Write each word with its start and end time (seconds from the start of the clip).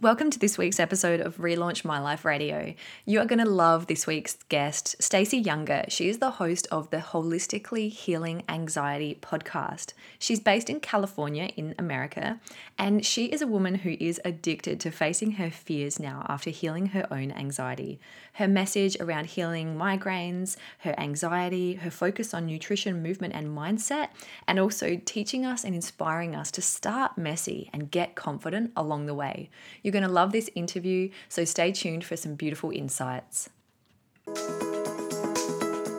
Welcome 0.00 0.30
to 0.30 0.38
this 0.38 0.56
week's 0.56 0.78
episode 0.78 1.18
of 1.18 1.38
Relaunch 1.38 1.84
My 1.84 1.98
Life 1.98 2.24
Radio. 2.24 2.72
You 3.04 3.18
are 3.18 3.24
going 3.24 3.44
to 3.44 3.50
love 3.50 3.88
this 3.88 4.06
week's 4.06 4.38
guest, 4.48 4.94
Stacey 5.02 5.38
Younger. 5.38 5.86
She 5.88 6.08
is 6.08 6.18
the 6.18 6.30
host 6.30 6.68
of 6.70 6.88
the 6.90 6.98
Holistically 6.98 7.90
Healing 7.90 8.44
Anxiety 8.48 9.18
podcast. 9.20 9.94
She's 10.20 10.38
based 10.38 10.70
in 10.70 10.78
California 10.78 11.50
in 11.56 11.74
America, 11.80 12.38
and 12.78 13.04
she 13.04 13.24
is 13.24 13.42
a 13.42 13.48
woman 13.48 13.74
who 13.74 13.96
is 13.98 14.20
addicted 14.24 14.78
to 14.78 14.92
facing 14.92 15.32
her 15.32 15.50
fears 15.50 15.98
now 15.98 16.24
after 16.28 16.50
healing 16.50 16.86
her 16.86 17.12
own 17.12 17.32
anxiety. 17.32 17.98
Her 18.34 18.46
message 18.46 18.96
around 19.00 19.26
healing 19.26 19.76
migraines, 19.76 20.56
her 20.78 20.94
anxiety, 20.96 21.74
her 21.74 21.90
focus 21.90 22.32
on 22.32 22.46
nutrition, 22.46 23.02
movement, 23.02 23.34
and 23.34 23.48
mindset, 23.48 24.10
and 24.46 24.60
also 24.60 25.00
teaching 25.04 25.44
us 25.44 25.64
and 25.64 25.74
inspiring 25.74 26.36
us 26.36 26.52
to 26.52 26.62
start 26.62 27.18
messy 27.18 27.68
and 27.72 27.90
get 27.90 28.14
confident 28.14 28.70
along 28.76 29.06
the 29.06 29.14
way. 29.14 29.50
You're 29.88 29.92
going 29.92 30.02
to 30.02 30.10
love 30.10 30.32
this 30.32 30.50
interview, 30.54 31.08
so 31.30 31.46
stay 31.46 31.72
tuned 31.72 32.04
for 32.04 32.14
some 32.14 32.34
beautiful 32.34 32.70
insights. 32.70 33.48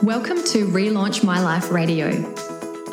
Welcome 0.04 0.44
to 0.44 0.68
Relaunch 0.68 1.24
My 1.24 1.42
Life 1.42 1.72
Radio. 1.72 2.36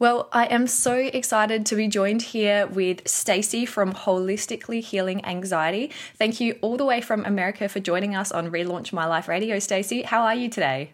Well, 0.05 0.28
I 0.33 0.44
am 0.44 0.66
so 0.66 0.97
excited 0.97 1.64
to 1.64 1.77
be 1.77 1.88
joined 1.88 2.20
here 2.20 2.66
with 2.66 3.08
Stacy 3.08 3.64
from 3.64 3.94
Holistically 3.94 4.83
Healing 4.83 5.24
Anxiety. 5.24 5.91
Thank 6.19 6.41
you 6.41 6.58
all 6.61 6.77
the 6.77 6.84
way 6.84 7.00
from 7.00 7.24
America 7.24 7.70
for 7.70 7.80
joining 7.80 8.14
us 8.14 8.30
on 8.30 8.50
Relaunch 8.50 8.92
My 8.92 9.06
Life 9.06 9.28
Radio, 9.28 9.58
Stacy, 9.58 10.02
How 10.02 10.20
are 10.24 10.34
you 10.34 10.50
today? 10.50 10.91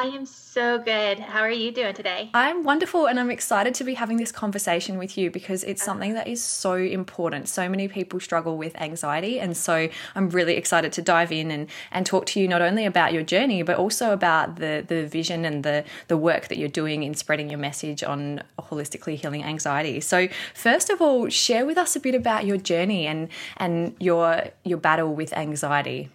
I 0.00 0.04
am 0.04 0.24
so 0.24 0.78
good. 0.78 1.18
How 1.18 1.40
are 1.40 1.50
you 1.50 1.70
doing 1.70 1.92
today? 1.92 2.30
I'm 2.32 2.64
wonderful 2.64 3.04
and 3.04 3.20
I'm 3.20 3.30
excited 3.30 3.74
to 3.74 3.84
be 3.84 3.92
having 3.92 4.16
this 4.16 4.32
conversation 4.32 4.96
with 4.96 5.18
you 5.18 5.30
because 5.30 5.62
it's 5.62 5.82
uh-huh. 5.82 5.90
something 5.90 6.14
that 6.14 6.26
is 6.26 6.42
so 6.42 6.72
important. 6.72 7.50
So 7.50 7.68
many 7.68 7.86
people 7.86 8.18
struggle 8.18 8.56
with 8.56 8.74
anxiety 8.80 9.38
and 9.38 9.54
so 9.54 9.90
I'm 10.14 10.30
really 10.30 10.56
excited 10.56 10.92
to 10.92 11.02
dive 11.02 11.32
in 11.32 11.50
and, 11.50 11.68
and 11.90 12.06
talk 12.06 12.24
to 12.26 12.40
you 12.40 12.48
not 12.48 12.62
only 12.62 12.86
about 12.86 13.12
your 13.12 13.22
journey 13.22 13.62
but 13.62 13.76
also 13.76 14.14
about 14.14 14.56
the 14.56 14.82
the 14.88 15.06
vision 15.06 15.44
and 15.44 15.64
the 15.64 15.84
the 16.08 16.16
work 16.16 16.48
that 16.48 16.56
you're 16.56 16.70
doing 16.70 17.02
in 17.02 17.12
spreading 17.12 17.50
your 17.50 17.58
message 17.58 18.02
on 18.02 18.42
holistically 18.58 19.16
healing 19.16 19.44
anxiety. 19.44 20.00
So 20.00 20.28
first 20.54 20.88
of 20.88 21.02
all, 21.02 21.28
share 21.28 21.66
with 21.66 21.76
us 21.76 21.94
a 21.94 22.00
bit 22.00 22.14
about 22.14 22.46
your 22.46 22.56
journey 22.56 23.06
and 23.06 23.28
and 23.58 23.94
your 24.00 24.44
your 24.64 24.78
battle 24.78 25.14
with 25.14 25.34
anxiety. 25.34 26.08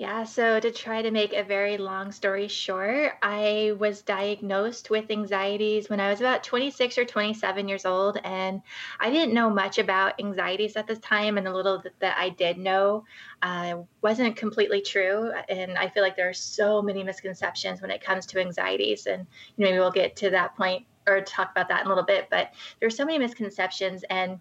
Yeah, 0.00 0.24
so 0.24 0.58
to 0.58 0.70
try 0.72 1.02
to 1.02 1.10
make 1.10 1.34
a 1.34 1.44
very 1.44 1.76
long 1.76 2.10
story 2.10 2.48
short, 2.48 3.18
I 3.22 3.74
was 3.78 4.00
diagnosed 4.00 4.88
with 4.88 5.10
anxieties 5.10 5.90
when 5.90 6.00
I 6.00 6.08
was 6.08 6.20
about 6.20 6.42
26 6.42 6.96
or 6.96 7.04
27 7.04 7.68
years 7.68 7.84
old, 7.84 8.16
and 8.24 8.62
I 8.98 9.10
didn't 9.10 9.34
know 9.34 9.50
much 9.50 9.76
about 9.78 10.18
anxieties 10.18 10.76
at 10.76 10.86
the 10.86 10.96
time, 10.96 11.36
and 11.36 11.46
the 11.46 11.52
little 11.52 11.82
that, 11.82 11.92
that 12.00 12.16
I 12.18 12.30
did 12.30 12.56
know 12.56 13.04
uh, 13.42 13.82
wasn't 14.00 14.36
completely 14.36 14.80
true. 14.80 15.32
And 15.50 15.76
I 15.76 15.90
feel 15.90 16.02
like 16.02 16.16
there 16.16 16.30
are 16.30 16.32
so 16.32 16.80
many 16.80 17.04
misconceptions 17.04 17.82
when 17.82 17.90
it 17.90 18.02
comes 18.02 18.24
to 18.28 18.40
anxieties, 18.40 19.06
and 19.06 19.26
you 19.58 19.64
know, 19.66 19.70
maybe 19.70 19.80
we'll 19.80 19.90
get 19.90 20.16
to 20.16 20.30
that 20.30 20.56
point 20.56 20.86
or 21.06 21.20
talk 21.20 21.50
about 21.50 21.68
that 21.68 21.82
in 21.82 21.86
a 21.86 21.88
little 21.90 22.04
bit, 22.04 22.28
but 22.30 22.54
there 22.78 22.86
are 22.86 22.90
so 22.90 23.04
many 23.04 23.18
misconceptions 23.18 24.02
and 24.08 24.40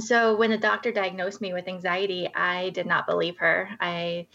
so 0.00 0.36
when 0.36 0.50
the 0.50 0.58
doctor 0.58 0.92
diagnosed 0.92 1.40
me 1.40 1.52
with 1.52 1.68
anxiety, 1.68 2.28
I 2.34 2.70
did 2.70 2.86
not 2.86 3.06
believe 3.06 3.38
her. 3.38 3.70
I 3.80 4.26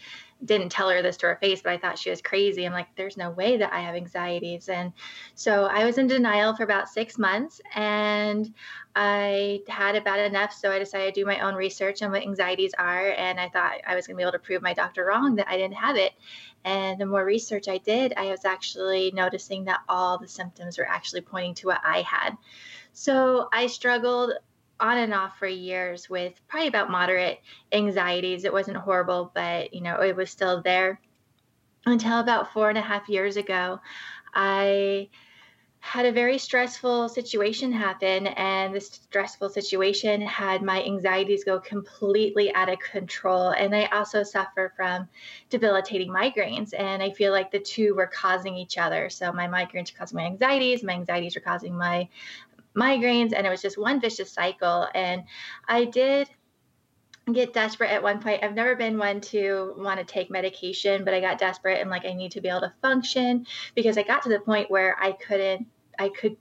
didn't 0.44 0.70
tell 0.70 0.90
her 0.90 1.02
this 1.02 1.16
to 1.18 1.26
her 1.26 1.36
face, 1.36 1.62
but 1.62 1.72
I 1.72 1.78
thought 1.78 1.98
she 1.98 2.10
was 2.10 2.20
crazy. 2.20 2.64
I'm 2.64 2.72
like, 2.72 2.88
there's 2.96 3.16
no 3.16 3.30
way 3.30 3.56
that 3.56 3.72
I 3.72 3.80
have 3.80 3.94
anxieties. 3.94 4.68
And 4.68 4.92
so 5.34 5.64
I 5.64 5.84
was 5.84 5.98
in 5.98 6.06
denial 6.06 6.54
for 6.54 6.64
about 6.64 6.88
six 6.88 7.18
months 7.18 7.60
and 7.74 8.52
I 8.94 9.60
had 9.68 9.96
about 9.96 10.18
enough. 10.18 10.52
So 10.52 10.70
I 10.70 10.78
decided 10.78 11.14
to 11.14 11.20
do 11.20 11.26
my 11.26 11.40
own 11.40 11.54
research 11.54 12.02
on 12.02 12.10
what 12.10 12.22
anxieties 12.22 12.74
are. 12.78 13.10
And 13.12 13.40
I 13.40 13.48
thought 13.48 13.80
I 13.86 13.94
was 13.94 14.06
going 14.06 14.16
to 14.16 14.18
be 14.18 14.22
able 14.22 14.32
to 14.32 14.38
prove 14.38 14.62
my 14.62 14.74
doctor 14.74 15.04
wrong 15.04 15.36
that 15.36 15.48
I 15.48 15.56
didn't 15.56 15.76
have 15.76 15.96
it. 15.96 16.12
And 16.64 17.00
the 17.00 17.06
more 17.06 17.24
research 17.24 17.68
I 17.68 17.78
did, 17.78 18.14
I 18.16 18.26
was 18.26 18.44
actually 18.44 19.12
noticing 19.12 19.64
that 19.64 19.80
all 19.88 20.18
the 20.18 20.28
symptoms 20.28 20.78
were 20.78 20.88
actually 20.88 21.20
pointing 21.22 21.54
to 21.54 21.68
what 21.68 21.80
I 21.84 22.02
had. 22.02 22.36
So 22.92 23.48
I 23.52 23.66
struggled 23.66 24.32
on 24.84 24.98
and 24.98 25.14
off 25.14 25.38
for 25.38 25.46
years 25.46 26.10
with 26.10 26.38
probably 26.46 26.68
about 26.68 26.90
moderate 26.90 27.40
anxieties. 27.72 28.44
It 28.44 28.52
wasn't 28.52 28.76
horrible, 28.76 29.32
but 29.34 29.72
you 29.72 29.80
know, 29.80 30.02
it 30.02 30.14
was 30.14 30.30
still 30.30 30.60
there 30.60 31.00
until 31.86 32.20
about 32.20 32.52
four 32.52 32.68
and 32.68 32.76
a 32.76 32.82
half 32.82 33.08
years 33.08 33.38
ago. 33.38 33.80
I 34.34 35.08
had 35.80 36.04
a 36.04 36.12
very 36.12 36.36
stressful 36.36 37.08
situation 37.08 37.72
happen, 37.72 38.26
and 38.26 38.74
this 38.74 38.88
stressful 38.88 39.48
situation 39.50 40.20
had 40.20 40.62
my 40.62 40.82
anxieties 40.82 41.44
go 41.44 41.60
completely 41.60 42.54
out 42.54 42.68
of 42.68 42.78
control. 42.78 43.50
And 43.50 43.74
I 43.74 43.86
also 43.86 44.22
suffer 44.22 44.72
from 44.76 45.08
debilitating 45.48 46.10
migraines, 46.10 46.72
and 46.78 47.02
I 47.02 47.10
feel 47.10 47.32
like 47.32 47.50
the 47.50 47.58
two 47.58 47.94
were 47.94 48.06
causing 48.06 48.54
each 48.54 48.76
other. 48.76 49.08
So 49.08 49.32
my 49.32 49.46
migraines 49.46 49.92
were 49.92 49.98
causing 49.98 50.16
my 50.16 50.24
anxieties, 50.24 50.82
my 50.82 50.94
anxieties 50.94 51.34
were 51.34 51.42
causing 51.42 51.74
my 51.74 52.08
migraines 52.76 53.32
and 53.32 53.46
it 53.46 53.50
was 53.50 53.62
just 53.62 53.78
one 53.78 54.00
vicious 54.00 54.32
cycle. 54.32 54.88
And 54.94 55.24
i 55.68 55.84
did 55.84 56.28
get 57.32 57.54
desperate 57.54 57.90
at 57.90 58.02
one 58.02 58.20
point. 58.20 58.44
I've 58.44 58.54
never 58.54 58.76
been 58.76 58.98
one 58.98 59.20
to 59.22 59.74
want 59.78 59.98
to 59.98 60.04
take 60.04 60.30
medication 60.30 61.04
but 61.04 61.14
i 61.14 61.20
got 61.20 61.38
desperate 61.38 61.80
and 61.80 61.88
like 61.88 62.04
i 62.04 62.12
need 62.12 62.32
to 62.32 62.40
be 62.40 62.48
able 62.48 62.60
to 62.60 62.72
function 62.82 63.46
because 63.74 63.96
i 63.96 64.02
got 64.02 64.22
to 64.22 64.28
the 64.28 64.40
point 64.40 64.70
where 64.70 64.96
i 65.00 65.12
couldn't 65.12 65.66
i 65.98 66.08
could 66.10 66.36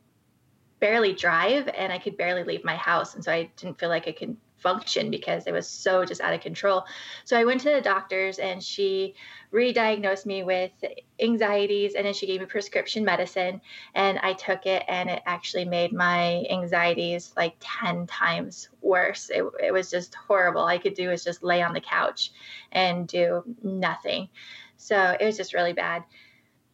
barely 0.79 1.13
drive 1.13 1.69
and 1.69 1.93
i 1.93 1.97
could 1.97 2.17
barely 2.17 2.43
leave 2.43 2.65
my 2.65 2.75
house. 2.75 3.15
And 3.15 3.23
so 3.23 3.31
i 3.31 3.49
didn't 3.55 3.79
feel 3.79 3.89
like 3.89 4.07
i 4.07 4.11
could 4.11 4.35
function 4.63 5.11
because 5.11 5.45
it 5.45 5.51
was 5.51 5.67
so 5.67 6.05
just 6.05 6.21
out 6.21 6.33
of 6.33 6.41
control. 6.41 6.85
So 7.25 7.37
I 7.37 7.43
went 7.43 7.61
to 7.61 7.69
the 7.69 7.81
doctors 7.81 8.39
and 8.39 8.63
she 8.63 9.13
re-diagnosed 9.51 10.25
me 10.25 10.41
with 10.41 10.71
anxieties 11.19 11.93
and 11.93 12.05
then 12.05 12.13
she 12.13 12.25
gave 12.25 12.39
me 12.39 12.47
prescription 12.47 13.05
medicine 13.05 13.61
and 13.93 14.17
I 14.19 14.33
took 14.33 14.65
it 14.65 14.83
and 14.87 15.09
it 15.09 15.21
actually 15.25 15.65
made 15.65 15.93
my 15.93 16.45
anxieties 16.49 17.33
like 17.37 17.55
10 17.59 18.07
times 18.07 18.69
worse. 18.81 19.29
It, 19.29 19.43
it 19.61 19.71
was 19.71 19.91
just 19.91 20.15
horrible. 20.15 20.61
All 20.61 20.67
I 20.67 20.79
could 20.79 20.95
do 20.95 21.09
was 21.09 21.23
just 21.23 21.43
lay 21.43 21.61
on 21.61 21.73
the 21.73 21.81
couch 21.81 22.31
and 22.71 23.07
do 23.07 23.43
nothing. 23.61 24.29
So 24.77 25.15
it 25.19 25.25
was 25.25 25.37
just 25.37 25.53
really 25.53 25.73
bad 25.73 26.03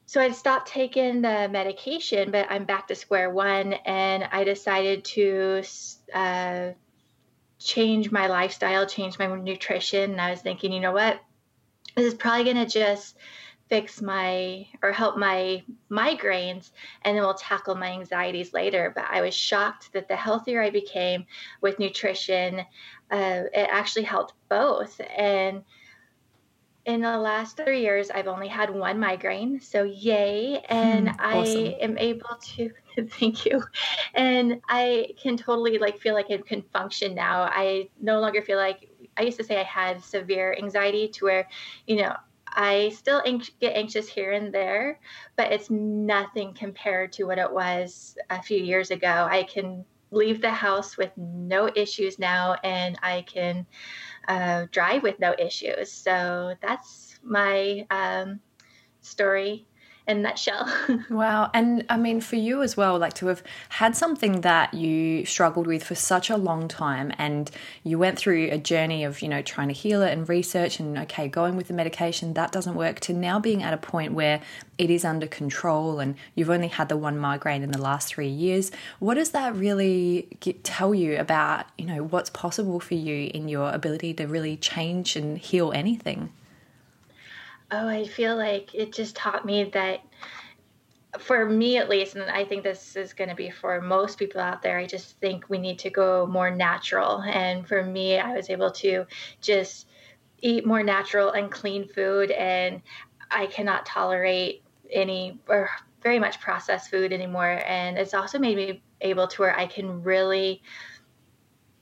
so 0.09 0.19
I 0.19 0.31
stopped 0.31 0.67
taking 0.67 1.21
the 1.21 1.47
medication, 1.51 2.31
but 2.31 2.47
I'm 2.49 2.65
back 2.65 2.87
to 2.87 2.95
square 2.95 3.29
one, 3.29 3.73
and 3.73 4.23
I 4.31 4.43
decided 4.43 5.05
to 5.05 5.61
uh, 6.11 6.69
change 7.59 8.11
my 8.11 8.27
lifestyle, 8.27 8.87
change 8.87 9.19
my 9.19 9.27
nutrition. 9.27 10.11
And 10.11 10.21
I 10.21 10.31
was 10.31 10.41
thinking, 10.41 10.73
you 10.73 10.79
know 10.79 10.93
what? 10.93 11.19
This 11.95 12.05
is 12.05 12.13
probably 12.13 12.45
going 12.45 12.65
to 12.65 12.65
just 12.65 13.17
fix 13.67 14.01
my 14.01 14.65
or 14.81 14.91
help 14.91 15.15
my 15.15 15.61
migraines 15.91 16.71
and 17.03 17.15
then 17.15 17.23
we'll 17.23 17.35
tackle 17.35 17.75
my 17.75 17.91
anxieties 17.91 18.51
later 18.51 18.91
but 18.95 19.05
i 19.11 19.21
was 19.21 19.35
shocked 19.35 19.93
that 19.93 20.07
the 20.07 20.15
healthier 20.15 20.59
i 20.59 20.71
became 20.71 21.23
with 21.61 21.77
nutrition 21.77 22.61
uh, 23.11 23.43
it 23.53 23.69
actually 23.71 24.01
helped 24.01 24.33
both 24.49 24.99
and 25.15 25.63
in 26.85 27.01
the 27.01 27.17
last 27.19 27.55
three 27.55 27.81
years, 27.81 28.09
I've 28.09 28.27
only 28.27 28.47
had 28.47 28.73
one 28.73 28.99
migraine. 28.99 29.59
So, 29.61 29.83
yay. 29.83 30.59
And 30.69 31.09
hmm, 31.09 31.15
awesome. 31.19 31.65
I 31.65 31.77
am 31.81 31.97
able 31.99 32.35
to, 32.55 32.71
thank 33.19 33.45
you. 33.45 33.63
And 34.13 34.61
I 34.67 35.13
can 35.21 35.37
totally 35.37 35.77
like 35.77 35.99
feel 35.99 36.13
like 36.13 36.31
I 36.31 36.37
can 36.37 36.61
function 36.73 37.15
now. 37.15 37.43
I 37.43 37.89
no 38.01 38.19
longer 38.19 38.41
feel 38.41 38.57
like 38.57 38.89
I 39.17 39.23
used 39.23 39.37
to 39.37 39.43
say 39.43 39.59
I 39.59 39.63
had 39.63 40.03
severe 40.03 40.55
anxiety 40.57 41.07
to 41.09 41.25
where, 41.25 41.47
you 41.87 41.97
know, 41.97 42.15
I 42.47 42.89
still 42.89 43.21
get 43.59 43.75
anxious 43.75 44.07
here 44.07 44.31
and 44.31 44.53
there, 44.53 44.99
but 45.35 45.51
it's 45.51 45.69
nothing 45.69 46.53
compared 46.53 47.11
to 47.13 47.25
what 47.25 47.37
it 47.37 47.51
was 47.51 48.17
a 48.29 48.41
few 48.41 48.59
years 48.61 48.91
ago. 48.91 49.27
I 49.29 49.43
can 49.43 49.85
leave 50.11 50.41
the 50.41 50.49
house 50.49 50.97
with 50.97 51.11
no 51.15 51.69
issues 51.75 52.17
now 52.17 52.55
and 52.63 52.97
I 53.03 53.21
can 53.21 53.67
uh, 54.27 54.65
drive 54.71 55.03
with 55.03 55.19
no 55.19 55.35
issues. 55.37 55.91
So 55.91 56.55
that's 56.61 57.19
my 57.23 57.85
um, 57.91 58.39
story 59.01 59.67
in 60.09 60.23
nutshell. 60.23 60.67
wow. 61.09 61.51
And 61.53 61.85
I 61.87 61.97
mean, 61.97 62.19
for 62.19 62.35
you 62.35 62.63
as 62.63 62.75
well, 62.75 62.97
like 62.97 63.13
to 63.15 63.27
have 63.27 63.43
had 63.69 63.95
something 63.95 64.41
that 64.41 64.73
you 64.73 65.25
struggled 65.25 65.67
with 65.67 65.83
for 65.83 65.95
such 65.95 66.29
a 66.29 66.35
long 66.35 66.67
time 66.67 67.13
and 67.17 67.49
you 67.83 67.99
went 67.99 68.17
through 68.17 68.49
a 68.51 68.57
journey 68.57 69.03
of, 69.03 69.21
you 69.21 69.29
know, 69.29 69.41
trying 69.41 69.67
to 69.67 69.73
heal 69.73 70.01
it 70.01 70.11
and 70.11 70.27
research 70.27 70.79
and, 70.79 70.97
okay, 70.97 71.27
going 71.27 71.55
with 71.55 71.67
the 71.67 71.73
medication, 71.73 72.33
that 72.33 72.51
doesn't 72.51 72.75
work, 72.75 72.99
to 73.01 73.13
now 73.13 73.39
being 73.39 73.61
at 73.61 73.73
a 73.73 73.77
point 73.77 74.13
where 74.13 74.41
it 74.79 74.89
is 74.89 75.05
under 75.05 75.27
control 75.27 75.99
and 75.99 76.15
you've 76.33 76.49
only 76.49 76.69
had 76.69 76.89
the 76.89 76.97
one 76.97 77.17
migraine 77.17 77.61
in 77.61 77.71
the 77.71 77.81
last 77.81 78.07
three 78.07 78.27
years. 78.27 78.71
What 78.97 79.13
does 79.13 79.31
that 79.31 79.55
really 79.55 80.27
get, 80.39 80.63
tell 80.63 80.95
you 80.95 81.19
about, 81.19 81.67
you 81.77 81.85
know, 81.85 82.03
what's 82.03 82.31
possible 82.31 82.79
for 82.79 82.95
you 82.95 83.29
in 83.33 83.47
your 83.47 83.71
ability 83.71 84.15
to 84.15 84.25
really 84.25 84.57
change 84.57 85.15
and 85.15 85.37
heal 85.37 85.71
anything? 85.71 86.31
Oh, 87.71 87.87
I 87.87 88.05
feel 88.05 88.35
like 88.35 88.73
it 88.73 88.91
just 88.93 89.15
taught 89.15 89.45
me 89.45 89.65
that 89.65 90.01
for 91.19 91.45
me 91.45 91.77
at 91.77 91.89
least, 91.89 92.15
and 92.15 92.29
I 92.29 92.45
think 92.45 92.63
this 92.63 92.95
is 92.95 93.13
going 93.13 93.29
to 93.29 93.35
be 93.35 93.49
for 93.49 93.81
most 93.81 94.17
people 94.17 94.41
out 94.41 94.61
there, 94.61 94.77
I 94.77 94.85
just 94.85 95.19
think 95.19 95.49
we 95.49 95.57
need 95.57 95.79
to 95.79 95.89
go 95.89 96.27
more 96.27 96.51
natural. 96.51 97.21
And 97.21 97.67
for 97.67 97.83
me, 97.83 98.17
I 98.19 98.33
was 98.33 98.49
able 98.49 98.71
to 98.71 99.05
just 99.41 99.87
eat 100.39 100.65
more 100.65 100.83
natural 100.83 101.31
and 101.31 101.51
clean 101.51 101.87
food, 101.87 102.31
and 102.31 102.81
I 103.31 103.47
cannot 103.47 103.85
tolerate 103.85 104.63
any 104.91 105.39
or 105.47 105.69
very 106.01 106.19
much 106.19 106.39
processed 106.39 106.89
food 106.89 107.11
anymore. 107.11 107.61
And 107.65 107.97
it's 107.97 108.13
also 108.13 108.39
made 108.39 108.57
me 108.57 108.81
able 109.01 109.27
to 109.27 109.41
where 109.41 109.57
I 109.57 109.67
can 109.67 110.03
really 110.03 110.61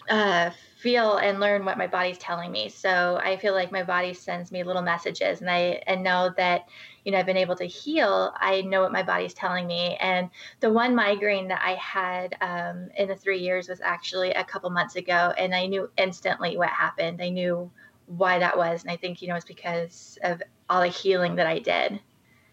uh, 0.09 0.51
feel 0.77 1.17
and 1.17 1.39
learn 1.39 1.65
what 1.65 1.77
my 1.77 1.87
body's 1.87 2.19
telling 2.19 2.51
me. 2.51 2.69
So 2.69 3.19
I 3.23 3.37
feel 3.37 3.53
like 3.53 3.71
my 3.71 3.83
body 3.83 4.13
sends 4.13 4.51
me 4.51 4.63
little 4.63 4.83
messages 4.83 5.41
and 5.41 5.49
I 5.49 5.81
and 5.87 6.03
know 6.03 6.31
that 6.37 6.67
you 7.03 7.11
know 7.11 7.17
I've 7.17 7.25
been 7.25 7.37
able 7.37 7.55
to 7.55 7.65
heal. 7.65 8.31
I 8.39 8.61
know 8.61 8.81
what 8.81 8.91
my 8.91 9.01
body's 9.01 9.33
telling 9.33 9.65
me. 9.65 9.97
And 9.99 10.29
the 10.59 10.71
one 10.71 10.93
migraine 10.93 11.47
that 11.47 11.61
I 11.63 11.73
had 11.73 12.37
um, 12.41 12.89
in 12.95 13.07
the 13.07 13.15
three 13.15 13.39
years 13.39 13.69
was 13.69 13.81
actually 13.81 14.31
a 14.31 14.43
couple 14.43 14.69
months 14.69 14.95
ago, 14.95 15.33
and 15.37 15.55
I 15.55 15.65
knew 15.65 15.89
instantly 15.97 16.57
what 16.57 16.69
happened. 16.69 17.21
I 17.21 17.29
knew 17.29 17.71
why 18.05 18.39
that 18.39 18.55
was, 18.55 18.83
and 18.83 18.91
I 18.91 18.97
think 18.97 19.21
you 19.21 19.29
know 19.29 19.35
it's 19.35 19.45
because 19.45 20.19
of 20.21 20.43
all 20.69 20.81
the 20.81 20.89
healing 20.89 21.35
that 21.35 21.47
I 21.47 21.59
did. 21.59 21.99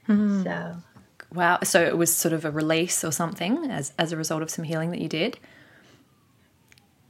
Mm-hmm. 0.09 0.45
So. 0.45 0.77
Wow. 1.35 1.59
So 1.65 1.83
it 1.83 1.99
was 1.99 2.15
sort 2.15 2.33
of 2.33 2.45
a 2.45 2.51
release 2.51 3.05
or 3.05 3.11
something 3.11 3.69
as, 3.69 3.93
as 3.99 4.13
a 4.13 4.17
result 4.17 4.41
of 4.41 4.51
some 4.51 4.65
healing 4.65 4.93
that 4.93 5.01
you 5.01 5.09
did? 5.09 5.37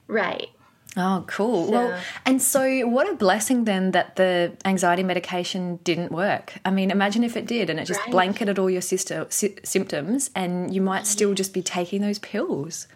Right. 0.07 0.49
Oh, 0.97 1.25
cool. 1.27 1.67
So, 1.67 1.73
well, 1.73 2.01
and 2.25 2.41
so 2.41 2.87
what 2.87 3.09
a 3.09 3.15
blessing 3.15 3.65
then 3.65 3.91
that 3.93 4.17
the 4.17 4.57
anxiety 4.65 5.03
medication 5.03 5.81
didn't 5.83 6.13
work. 6.13 6.55
I 6.65 6.71
mean, 6.71 6.91
imagine 6.91 7.25
if 7.25 7.37
it 7.37 7.47
did 7.47 7.69
and 7.69 7.81
it 7.81 7.85
just 7.87 8.01
right. 8.01 8.11
blanketed 8.11 8.59
all 8.59 8.71
your 8.71 8.81
sister, 8.81 9.27
sy- 9.29 9.57
symptoms 9.65 10.31
and 10.37 10.73
you 10.73 10.81
might 10.81 11.07
still 11.07 11.35
just 11.35 11.53
be 11.53 11.63
taking 11.63 12.01
those 12.01 12.21
pills. 12.21 12.87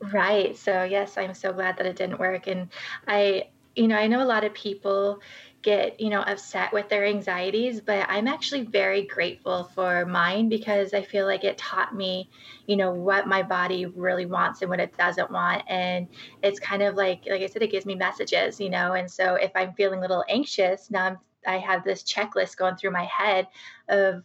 Right. 0.00 0.56
So, 0.56 0.82
yes, 0.82 1.16
I'm 1.16 1.32
so 1.34 1.52
glad 1.52 1.78
that 1.78 1.86
it 1.86 1.96
didn't 1.96 2.18
work. 2.18 2.46
And 2.46 2.68
I, 3.08 3.48
you 3.74 3.88
know, 3.88 3.96
I 3.96 4.06
know 4.06 4.22
a 4.22 4.28
lot 4.28 4.44
of 4.44 4.52
people 4.52 5.20
get 5.64 5.98
you 5.98 6.10
know 6.10 6.20
upset 6.20 6.72
with 6.74 6.88
their 6.90 7.06
anxieties 7.06 7.80
but 7.80 8.06
i'm 8.10 8.28
actually 8.28 8.62
very 8.62 9.02
grateful 9.06 9.64
for 9.74 10.04
mine 10.04 10.48
because 10.48 10.92
i 10.92 11.02
feel 11.02 11.26
like 11.26 11.42
it 11.42 11.56
taught 11.56 11.94
me 11.94 12.28
you 12.66 12.76
know 12.76 12.92
what 12.92 13.26
my 13.26 13.42
body 13.42 13.86
really 13.86 14.26
wants 14.26 14.60
and 14.60 14.70
what 14.70 14.80
it 14.80 14.96
doesn't 14.96 15.30
want. 15.30 15.62
And 15.68 16.06
it's 16.42 16.60
kind 16.60 16.82
of 16.82 16.94
like 16.94 17.24
like 17.28 17.42
i 17.42 17.46
said 17.46 17.62
it 17.62 17.70
gives 17.70 17.86
me 17.86 17.94
messages 17.94 18.60
you 18.60 18.70
know 18.70 18.92
and 18.92 19.10
so 19.10 19.34
if 19.34 19.50
i'm 19.54 19.72
feeling 19.72 19.98
a 19.98 20.02
little 20.02 20.24
anxious 20.28 20.90
now 20.90 21.06
I'm, 21.06 21.18
i 21.46 21.58
have 21.58 21.82
this 21.82 22.02
checklist 22.02 22.56
going 22.56 22.76
through 22.76 22.92
my 22.92 23.04
head 23.04 23.48
of 23.88 24.22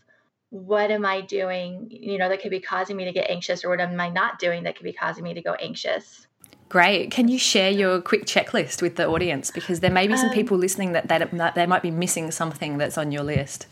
what 0.50 0.92
am 0.92 1.06
i 1.06 1.22
doing 1.22 1.88
you 1.90 2.18
know 2.18 2.28
that 2.28 2.42
could 2.42 2.52
be 2.52 2.60
causing 2.60 2.98
me 2.98 3.06
to 3.06 3.14
get 3.14 3.30
anxious 3.30 3.64
or 3.64 3.70
what 3.70 3.80
am 3.80 4.00
i 4.00 4.10
not 4.10 4.40
doing 4.40 4.64
that 4.64 4.76
could 4.76 4.84
be 4.84 4.94
causing 4.94 5.24
me 5.24 5.34
to 5.34 5.42
go 5.42 5.54
anxious 5.54 6.28
Great. 6.70 7.10
Can 7.10 7.28
you 7.28 7.40
share 7.40 7.72
your 7.72 8.00
quick 8.00 8.26
checklist 8.26 8.82
with 8.82 8.96
the 8.96 9.08
audience? 9.08 9.50
Because 9.50 9.80
there 9.80 9.90
may 9.90 10.08
be 10.08 10.16
some 10.16 10.30
um, 10.30 10.36
people 10.36 10.56
listening 10.56 10.94
that, 10.94 11.08
that, 11.08 11.32
that 11.32 11.56
they 11.56 11.66
might 11.66 11.82
be 11.82 11.90
missing 11.90 12.30
something 12.30 12.78
that's 12.78 12.98
on 12.98 13.12
your 13.12 13.24
list. 13.24 13.66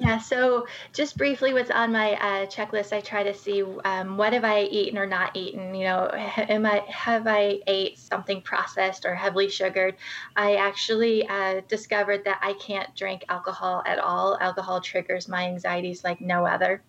Yeah, 0.00 0.18
so 0.18 0.66
just 0.92 1.16
briefly, 1.16 1.52
what's 1.52 1.70
on 1.70 1.90
my 1.90 2.12
uh, 2.12 2.46
checklist, 2.46 2.92
I 2.92 3.00
try 3.00 3.24
to 3.24 3.34
see 3.34 3.64
um, 3.84 4.16
what 4.16 4.32
have 4.32 4.44
I 4.44 4.62
eaten 4.62 4.96
or 4.96 5.06
not 5.06 5.34
eaten. 5.34 5.74
You 5.74 5.86
know, 5.86 6.10
am 6.12 6.66
I 6.66 6.84
have 6.86 7.26
I 7.26 7.60
ate 7.66 7.98
something 7.98 8.42
processed 8.42 9.04
or 9.04 9.14
heavily 9.14 9.48
sugared? 9.48 9.96
I 10.36 10.56
actually 10.56 11.26
uh, 11.26 11.62
discovered 11.66 12.24
that 12.26 12.38
I 12.42 12.52
can't 12.52 12.94
drink 12.94 13.24
alcohol 13.28 13.82
at 13.86 13.98
all. 13.98 14.38
Alcohol 14.40 14.80
triggers 14.80 15.28
my 15.28 15.46
anxieties 15.46 16.04
like 16.04 16.20
no 16.20 16.46
other. 16.46 16.80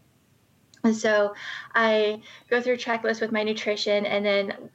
And 0.83 0.95
so 0.95 1.33
I 1.74 2.21
go 2.50 2.62
through 2.62 2.75
a 2.75 2.77
checklist 2.77 3.21
with 3.21 3.31
my 3.31 3.41
nutrition, 3.41 4.06
and 4.06 4.24
then 4.24 4.69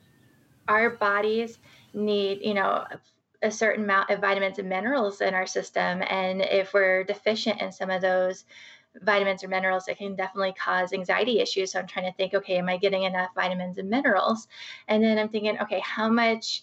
our 0.69 0.91
bodies 0.91 1.59
need, 1.93 2.41
you 2.43 2.55
know, 2.55 2.85
a 3.43 3.51
certain 3.51 3.85
amount 3.85 4.11
of 4.11 4.21
vitamins 4.21 4.59
and 4.59 4.69
minerals 4.69 5.21
in 5.21 5.35
our 5.35 5.47
system. 5.47 6.03
And 6.09 6.41
if 6.41 6.73
we're 6.73 7.05
deficient 7.05 7.61
in 7.61 7.71
some 7.71 7.91
of 7.91 8.01
those 8.01 8.45
vitamins 9.03 9.45
or 9.45 9.49
minerals, 9.49 9.87
it 9.89 9.99
can 9.99 10.17
definitely 10.17 10.55
cause 10.55 10.93
anxiety 10.93 11.41
issues. 11.41 11.73
So 11.73 11.79
I'm 11.79 11.87
trying 11.87 12.11
to 12.11 12.17
think, 12.17 12.35
okay, 12.35 12.57
am 12.57 12.69
I 12.69 12.79
getting 12.79 13.03
enough 13.03 13.31
vitamins 13.35 13.79
and 13.79 13.91
minerals? 13.91 14.49
And 14.89 15.05
then 15.05 15.19
I'm 15.19 15.29
thinking, 15.29 15.61
okay, 15.61 15.81
how 15.81 16.09
much 16.09 16.63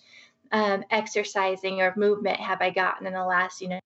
um, 0.51 0.83
exercising 0.89 1.81
or 1.81 1.93
movement 1.95 2.39
have 2.39 2.61
I 2.61 2.71
gotten 2.71 3.07
in 3.07 3.13
the 3.13 3.23
last, 3.23 3.61
you 3.61 3.69
know, 3.69 3.79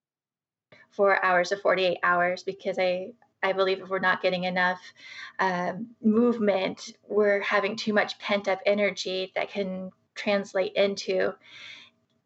four 0.92 1.24
hours 1.24 1.52
or 1.52 1.58
48 1.58 1.98
hours? 2.02 2.44
Because 2.44 2.80
I, 2.80 3.12
I 3.44 3.52
believe 3.52 3.82
if 3.82 3.90
we're 3.90 4.00
not 4.00 4.22
getting 4.22 4.46
enough 4.46 4.80
um, 5.40 5.88
movement, 6.02 6.94
we're 7.08 7.42
having 7.42 7.76
too 7.76 7.94
much 7.94 8.18
pent 8.20 8.48
up 8.48 8.60
energy 8.66 9.32
that 9.36 9.50
can 9.50 9.92
translate 10.16 10.74
into 10.74 11.34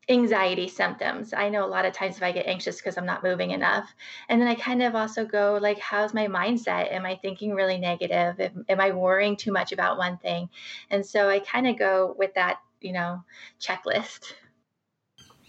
anxiety 0.09 0.67
symptoms. 0.67 1.33
I 1.33 1.49
know 1.49 1.63
a 1.63 1.67
lot 1.67 1.85
of 1.85 1.93
times 1.93 2.17
if 2.17 2.23
I 2.23 2.31
get 2.31 2.47
anxious 2.47 2.77
because 2.77 2.97
I'm 2.97 3.05
not 3.05 3.23
moving 3.23 3.51
enough. 3.51 3.93
And 4.27 4.41
then 4.41 4.47
I 4.47 4.55
kind 4.55 4.81
of 4.81 4.95
also 4.95 5.23
go 5.23 5.59
like 5.61 5.77
how's 5.79 6.13
my 6.13 6.27
mindset? 6.27 6.91
Am 6.91 7.05
I 7.05 7.15
thinking 7.15 7.53
really 7.53 7.77
negative? 7.77 8.39
Am, 8.39 8.65
am 8.67 8.81
I 8.81 8.91
worrying 8.91 9.37
too 9.37 9.51
much 9.51 9.71
about 9.71 9.97
one 9.97 10.17
thing? 10.17 10.49
And 10.89 11.05
so 11.05 11.29
I 11.29 11.39
kind 11.39 11.67
of 11.67 11.77
go 11.77 12.15
with 12.17 12.33
that, 12.33 12.57
you 12.81 12.91
know, 12.91 13.23
checklist. 13.61 14.33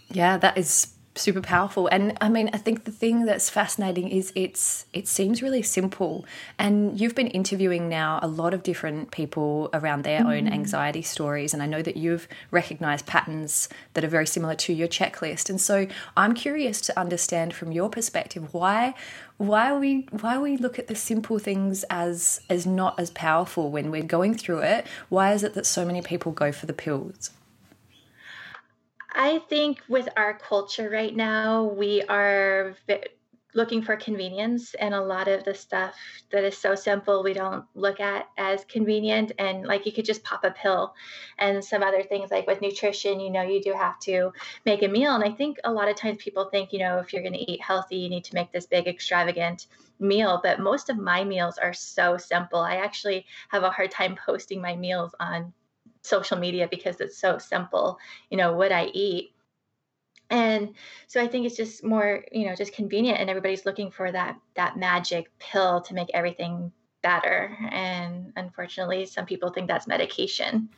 Yeah, 0.09 0.37
that 0.37 0.57
is 0.57 0.93
super 1.15 1.41
powerful. 1.41 1.87
And 1.87 2.17
i 2.21 2.29
mean 2.29 2.49
i 2.53 2.57
think 2.57 2.85
the 2.85 2.91
thing 2.91 3.25
that's 3.25 3.49
fascinating 3.49 4.07
is 4.09 4.31
it's 4.35 4.85
it 4.93 5.07
seems 5.07 5.41
really 5.41 5.61
simple. 5.61 6.25
And 6.57 6.99
you've 6.99 7.15
been 7.15 7.27
interviewing 7.27 7.89
now 7.89 8.19
a 8.21 8.27
lot 8.27 8.53
of 8.53 8.63
different 8.63 9.11
people 9.11 9.69
around 9.73 10.03
their 10.03 10.21
mm. 10.21 10.37
own 10.37 10.47
anxiety 10.47 11.01
stories. 11.01 11.53
And 11.53 11.61
i 11.61 11.65
know 11.65 11.81
that 11.81 11.97
you've 11.97 12.27
recognized 12.49 13.05
patterns 13.05 13.67
that 13.93 14.03
are 14.03 14.09
very 14.09 14.27
similar 14.27 14.55
to 14.55 14.73
your 14.73 14.87
checklist. 14.87 15.49
And 15.49 15.59
so 15.59 15.87
i'm 16.15 16.33
curious 16.33 16.79
to 16.81 16.99
understand 16.99 17.53
from 17.53 17.71
your 17.71 17.89
perspective 17.89 18.53
why 18.53 18.93
why 19.37 19.75
we 19.77 20.07
why 20.11 20.37
we 20.37 20.55
look 20.55 20.77
at 20.77 20.87
the 20.87 20.95
simple 20.95 21.39
things 21.39 21.83
as 21.89 22.41
as 22.49 22.65
not 22.65 22.99
as 22.99 23.09
powerful 23.09 23.71
when 23.71 23.91
we're 23.91 24.03
going 24.03 24.35
through 24.35 24.59
it? 24.59 24.85
Why 25.09 25.33
is 25.33 25.43
it 25.43 25.55
that 25.55 25.65
so 25.65 25.83
many 25.83 26.01
people 26.01 26.31
go 26.31 26.51
for 26.51 26.67
the 26.67 26.73
pills 26.73 27.31
I 29.13 29.39
think 29.49 29.81
with 29.89 30.07
our 30.15 30.37
culture 30.37 30.89
right 30.89 31.15
now, 31.15 31.65
we 31.65 32.01
are 32.03 32.75
looking 33.53 33.81
for 33.81 33.97
convenience, 33.97 34.73
and 34.75 34.93
a 34.93 35.01
lot 35.01 35.27
of 35.27 35.43
the 35.43 35.53
stuff 35.53 35.93
that 36.31 36.45
is 36.45 36.57
so 36.57 36.73
simple 36.73 37.21
we 37.21 37.33
don't 37.33 37.65
look 37.75 37.99
at 37.99 38.29
as 38.37 38.63
convenient. 38.63 39.33
And 39.37 39.67
like 39.67 39.85
you 39.85 39.91
could 39.91 40.05
just 40.05 40.23
pop 40.23 40.45
a 40.45 40.51
pill, 40.51 40.93
and 41.37 41.63
some 41.63 41.83
other 41.83 42.01
things 42.03 42.31
like 42.31 42.47
with 42.47 42.61
nutrition, 42.61 43.19
you 43.19 43.29
know, 43.29 43.41
you 43.41 43.61
do 43.61 43.73
have 43.73 43.99
to 44.01 44.31
make 44.65 44.83
a 44.83 44.87
meal. 44.87 45.13
And 45.13 45.23
I 45.23 45.31
think 45.31 45.57
a 45.65 45.71
lot 45.73 45.89
of 45.89 45.97
times 45.97 46.23
people 46.23 46.45
think, 46.45 46.71
you 46.71 46.79
know, 46.79 46.99
if 46.99 47.11
you're 47.11 47.23
going 47.23 47.33
to 47.33 47.51
eat 47.51 47.61
healthy, 47.61 47.97
you 47.97 48.09
need 48.09 48.23
to 48.25 48.35
make 48.35 48.53
this 48.53 48.67
big, 48.67 48.87
extravagant 48.87 49.67
meal. 49.99 50.39
But 50.41 50.61
most 50.61 50.89
of 50.89 50.97
my 50.97 51.25
meals 51.25 51.57
are 51.57 51.73
so 51.73 52.15
simple. 52.15 52.59
I 52.59 52.77
actually 52.77 53.25
have 53.49 53.63
a 53.63 53.69
hard 53.69 53.91
time 53.91 54.17
posting 54.25 54.61
my 54.61 54.77
meals 54.77 55.13
on 55.19 55.53
social 56.03 56.37
media 56.37 56.67
because 56.69 56.99
it's 56.99 57.17
so 57.17 57.37
simple, 57.37 57.97
you 58.29 58.37
know, 58.37 58.53
what 58.53 58.71
I 58.71 58.85
eat. 58.93 59.33
And 60.29 60.75
so 61.07 61.21
I 61.21 61.27
think 61.27 61.45
it's 61.45 61.57
just 61.57 61.83
more, 61.83 62.23
you 62.31 62.47
know, 62.47 62.55
just 62.55 62.73
convenient 62.73 63.19
and 63.19 63.29
everybody's 63.29 63.65
looking 63.65 63.91
for 63.91 64.11
that 64.11 64.39
that 64.55 64.77
magic 64.77 65.29
pill 65.39 65.81
to 65.81 65.93
make 65.93 66.09
everything 66.13 66.71
better. 67.03 67.57
And 67.69 68.31
unfortunately, 68.35 69.05
some 69.05 69.25
people 69.25 69.51
think 69.51 69.67
that's 69.67 69.87
medication. 69.87 70.69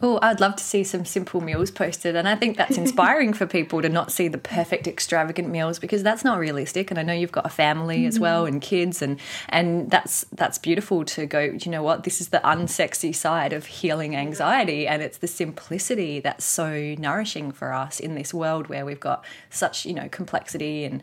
Oh, 0.00 0.18
I'd 0.20 0.40
love 0.40 0.56
to 0.56 0.64
see 0.64 0.84
some 0.84 1.04
simple 1.04 1.40
meals 1.40 1.70
posted. 1.70 2.16
And 2.16 2.28
I 2.28 2.34
think 2.34 2.56
that's 2.56 2.76
inspiring 2.84 3.32
for 3.32 3.46
people 3.46 3.82
to 3.82 3.88
not 3.88 4.12
see 4.12 4.28
the 4.28 4.38
perfect 4.38 4.86
extravagant 4.86 5.48
meals 5.48 5.78
because 5.78 6.02
that's 6.02 6.24
not 6.24 6.38
realistic. 6.38 6.90
And 6.90 6.98
I 6.98 7.02
know 7.02 7.12
you've 7.12 7.32
got 7.32 7.46
a 7.46 7.50
family 7.50 7.98
mm-hmm. 7.98 8.08
as 8.08 8.20
well 8.20 8.44
mm-hmm. 8.44 8.54
and 8.54 8.62
kids 8.62 9.02
and 9.02 9.18
and 9.48 9.90
that's 9.90 10.24
that's 10.32 10.58
beautiful 10.58 11.04
to 11.06 11.26
go, 11.26 11.40
you 11.40 11.70
know 11.70 11.82
what, 11.82 12.04
this 12.04 12.20
is 12.20 12.28
the 12.28 12.40
unsexy 12.40 13.14
side 13.14 13.52
of 13.52 13.66
healing 13.66 14.16
anxiety 14.16 14.86
and 14.86 15.02
it's 15.02 15.18
the 15.18 15.28
simplicity 15.28 16.20
that's 16.20 16.44
so 16.44 16.94
nourishing 16.98 17.52
for 17.52 17.72
us 17.72 18.00
in 18.00 18.14
this 18.14 18.34
world 18.34 18.68
where 18.68 18.84
we've 18.84 19.00
got 19.00 19.24
such, 19.50 19.86
you 19.86 19.94
know, 19.94 20.08
complexity 20.08 20.84
and 20.84 21.02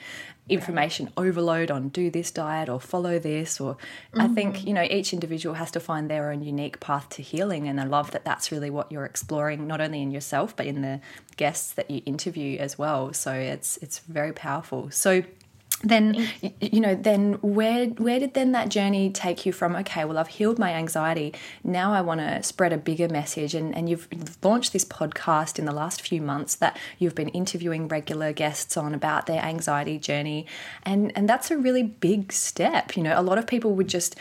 information 0.49 1.09
overload 1.15 1.71
on 1.71 1.87
do 1.87 2.09
this 2.09 2.29
diet 2.29 2.67
or 2.67 2.79
follow 2.79 3.17
this 3.17 3.61
or 3.61 3.75
mm-hmm. 3.75 4.21
i 4.21 4.27
think 4.27 4.65
you 4.65 4.73
know 4.73 4.83
each 4.83 5.13
individual 5.13 5.55
has 5.55 5.71
to 5.71 5.79
find 5.79 6.09
their 6.09 6.31
own 6.31 6.43
unique 6.43 6.81
path 6.81 7.07
to 7.07 7.21
healing 7.21 7.67
and 7.67 7.79
i 7.79 7.85
love 7.85 8.11
that 8.11 8.25
that's 8.25 8.51
really 8.51 8.69
what 8.69 8.91
you're 8.91 9.05
exploring 9.05 9.65
not 9.67 9.79
only 9.79 10.01
in 10.01 10.11
yourself 10.11 10.53
but 10.55 10.65
in 10.65 10.81
the 10.81 10.99
guests 11.35 11.73
that 11.73 11.89
you 11.89 12.01
interview 12.05 12.57
as 12.59 12.77
well. 12.77 13.13
So 13.13 13.33
it's 13.33 13.77
it's 13.77 13.99
very 13.99 14.33
powerful. 14.33 14.91
So 14.91 15.23
then 15.83 16.15
mm. 16.15 16.53
you 16.61 16.79
know 16.79 16.95
then 16.95 17.33
where 17.41 17.87
where 17.87 18.19
did 18.19 18.33
then 18.33 18.53
that 18.53 18.69
journey 18.69 19.09
take 19.09 19.45
you 19.45 19.51
from 19.51 19.75
okay 19.75 20.05
well 20.05 20.17
i've 20.17 20.27
healed 20.27 20.57
my 20.57 20.73
anxiety 20.73 21.33
now 21.63 21.93
i 21.93 21.99
want 21.99 22.19
to 22.19 22.41
spread 22.41 22.71
a 22.71 22.77
bigger 22.77 23.09
message 23.09 23.53
and 23.53 23.75
and 23.75 23.89
you've 23.89 24.07
launched 24.41 24.71
this 24.71 24.85
podcast 24.85 25.59
in 25.59 25.65
the 25.65 25.73
last 25.73 26.01
few 26.01 26.21
months 26.21 26.55
that 26.55 26.77
you've 26.99 27.15
been 27.15 27.29
interviewing 27.29 27.87
regular 27.87 28.31
guests 28.31 28.77
on 28.77 28.93
about 28.93 29.25
their 29.25 29.41
anxiety 29.43 29.99
journey 29.99 30.45
and 30.83 31.11
and 31.15 31.27
that's 31.27 31.51
a 31.51 31.57
really 31.57 31.83
big 31.83 32.31
step 32.31 32.93
you 32.95 33.03
know? 33.03 33.19
A 33.19 33.21
lot 33.21 33.37
of 33.37 33.47
people 33.47 33.75
would 33.75 33.87
just 33.87 34.15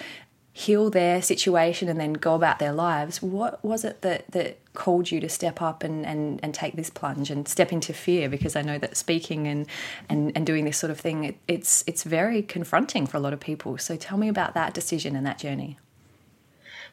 heal 0.53 0.91
their 0.91 1.23
situation 1.23 1.89
and 1.89 1.99
then 1.99 2.13
go 2.13 2.35
about 2.35 2.59
their 2.59 2.73
lives 2.73 3.23
what 3.23 3.65
was 3.65 3.85
it 3.85 4.03
that 4.03 4.31
that 4.33 4.59
called 4.75 5.11
you 5.11 5.21
to 5.21 5.29
step 5.29 5.61
up 5.61 5.85
and, 5.85 6.07
and, 6.07 6.41
and 6.43 6.55
take 6.55 6.77
this 6.77 6.91
plunge 6.91 7.31
and 7.31 7.47
step 7.47 7.73
into 7.73 7.93
fear? 7.93 8.29
Because 8.29 8.57
I 8.57 8.63
know 8.63 8.79
that 8.79 8.97
speaking 8.97 9.47
and, 9.47 9.67
and, 10.09 10.33
and 10.35 10.47
doing 10.47 10.65
this 10.65 10.79
sort 10.79 10.91
of 10.91 10.99
thing 10.99 11.25
it, 11.25 11.37
it's 11.49 11.85
it's 11.87 12.05
very 12.05 12.43
confronting 12.43 13.07
for 13.07 13.17
a 13.17 13.21
lot 13.21 13.33
of 13.33 13.41
people. 13.41 13.79
So 13.79 13.97
tell 13.97 14.19
me 14.19 14.29
about 14.29 14.55
that 14.55 14.75
decision 14.75 15.17
and 15.17 15.27
that 15.27 15.39
journey. 15.39 15.79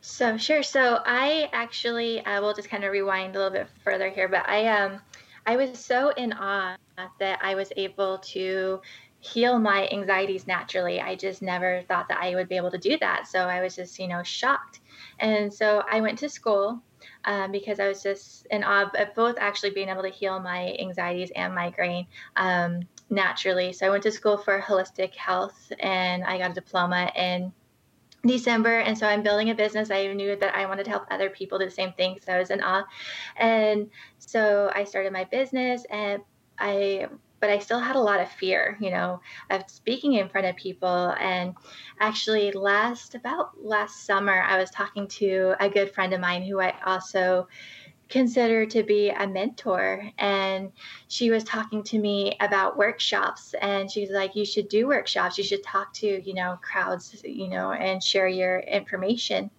So 0.01 0.37
sure. 0.37 0.63
So 0.63 0.99
I 1.05 1.49
actually 1.53 2.25
I 2.25 2.39
will 2.39 2.53
just 2.53 2.69
kind 2.69 2.83
of 2.83 2.91
rewind 2.91 3.35
a 3.35 3.39
little 3.39 3.53
bit 3.53 3.67
further 3.83 4.09
here 4.09 4.27
but 4.27 4.47
I 4.47 4.67
um 4.67 4.99
I 5.45 5.55
was 5.55 5.79
so 5.79 6.09
in 6.09 6.33
awe 6.33 6.75
that 7.19 7.39
I 7.41 7.55
was 7.55 7.71
able 7.77 8.17
to 8.19 8.81
heal 9.19 9.59
my 9.59 9.87
anxieties 9.91 10.47
naturally. 10.47 11.01
I 11.01 11.15
just 11.15 11.41
never 11.41 11.83
thought 11.87 12.07
that 12.09 12.19
I 12.21 12.35
would 12.35 12.47
be 12.47 12.55
able 12.55 12.71
to 12.71 12.77
do 12.77 12.97
that. 12.99 13.27
So 13.27 13.39
I 13.39 13.61
was 13.61 13.75
just, 13.75 13.99
you 13.99 14.07
know, 14.07 14.23
shocked. 14.23 14.79
And 15.19 15.53
so 15.53 15.83
I 15.89 16.01
went 16.01 16.17
to 16.19 16.29
school 16.29 16.81
um, 17.25 17.51
because 17.51 17.79
I 17.79 17.87
was 17.87 18.01
just 18.01 18.45
in 18.49 18.63
awe 18.63 18.89
of 18.97 19.15
both 19.15 19.35
actually 19.39 19.71
being 19.71 19.89
able 19.89 20.03
to 20.03 20.09
heal 20.09 20.39
my 20.39 20.75
anxieties 20.79 21.31
and 21.35 21.53
migraine 21.53 22.07
um, 22.37 22.81
naturally. 23.09 23.73
So 23.73 23.87
I 23.87 23.89
went 23.89 24.03
to 24.03 24.11
school 24.11 24.37
for 24.37 24.61
holistic 24.61 25.15
health 25.15 25.71
and 25.79 26.23
I 26.23 26.37
got 26.37 26.51
a 26.51 26.53
diploma 26.53 27.11
in 27.15 27.51
December. 28.25 28.79
And 28.79 28.97
so 28.97 29.07
I'm 29.07 29.23
building 29.23 29.49
a 29.49 29.55
business. 29.55 29.91
I 29.91 30.13
knew 30.13 30.35
that 30.37 30.55
I 30.55 30.65
wanted 30.65 30.85
to 30.85 30.91
help 30.91 31.05
other 31.11 31.29
people 31.29 31.59
do 31.59 31.65
the 31.65 31.71
same 31.71 31.93
thing. 31.93 32.19
So 32.25 32.33
I 32.33 32.39
was 32.39 32.51
in 32.51 32.61
awe. 32.61 32.85
And 33.35 33.89
so 34.17 34.71
I 34.73 34.85
started 34.85 35.11
my 35.11 35.25
business 35.25 35.85
and 35.89 36.21
I 36.57 37.07
but 37.39 37.49
I 37.49 37.59
still 37.59 37.79
had 37.79 37.95
a 37.95 38.01
lot 38.01 38.19
of 38.19 38.31
fear, 38.31 38.77
you 38.79 38.91
know, 38.91 39.21
of 39.49 39.63
speaking 39.67 40.13
in 40.13 40.29
front 40.29 40.47
of 40.47 40.55
people. 40.55 41.15
And 41.19 41.55
actually, 41.99 42.51
last 42.51 43.15
about 43.15 43.63
last 43.63 44.05
summer, 44.05 44.41
I 44.41 44.57
was 44.57 44.69
talking 44.69 45.07
to 45.07 45.55
a 45.59 45.69
good 45.69 45.93
friend 45.93 46.13
of 46.13 46.19
mine 46.19 46.43
who 46.43 46.59
I 46.59 46.75
also 46.85 47.47
consider 48.09 48.65
to 48.65 48.83
be 48.83 49.09
a 49.09 49.27
mentor. 49.27 50.09
And 50.17 50.71
she 51.07 51.29
was 51.29 51.43
talking 51.43 51.83
to 51.83 51.99
me 51.99 52.35
about 52.39 52.77
workshops. 52.77 53.53
And 53.61 53.89
she's 53.89 54.09
like 54.09 54.35
you 54.35 54.45
should 54.45 54.67
do 54.67 54.87
workshops. 54.87 55.37
You 55.37 55.43
should 55.43 55.63
talk 55.63 55.93
to 55.95 56.07
you 56.07 56.33
know 56.33 56.57
crowds 56.61 57.21
you 57.23 57.47
know 57.47 57.71
and 57.71 58.03
share 58.03 58.27
your 58.27 58.59
information. 58.59 59.49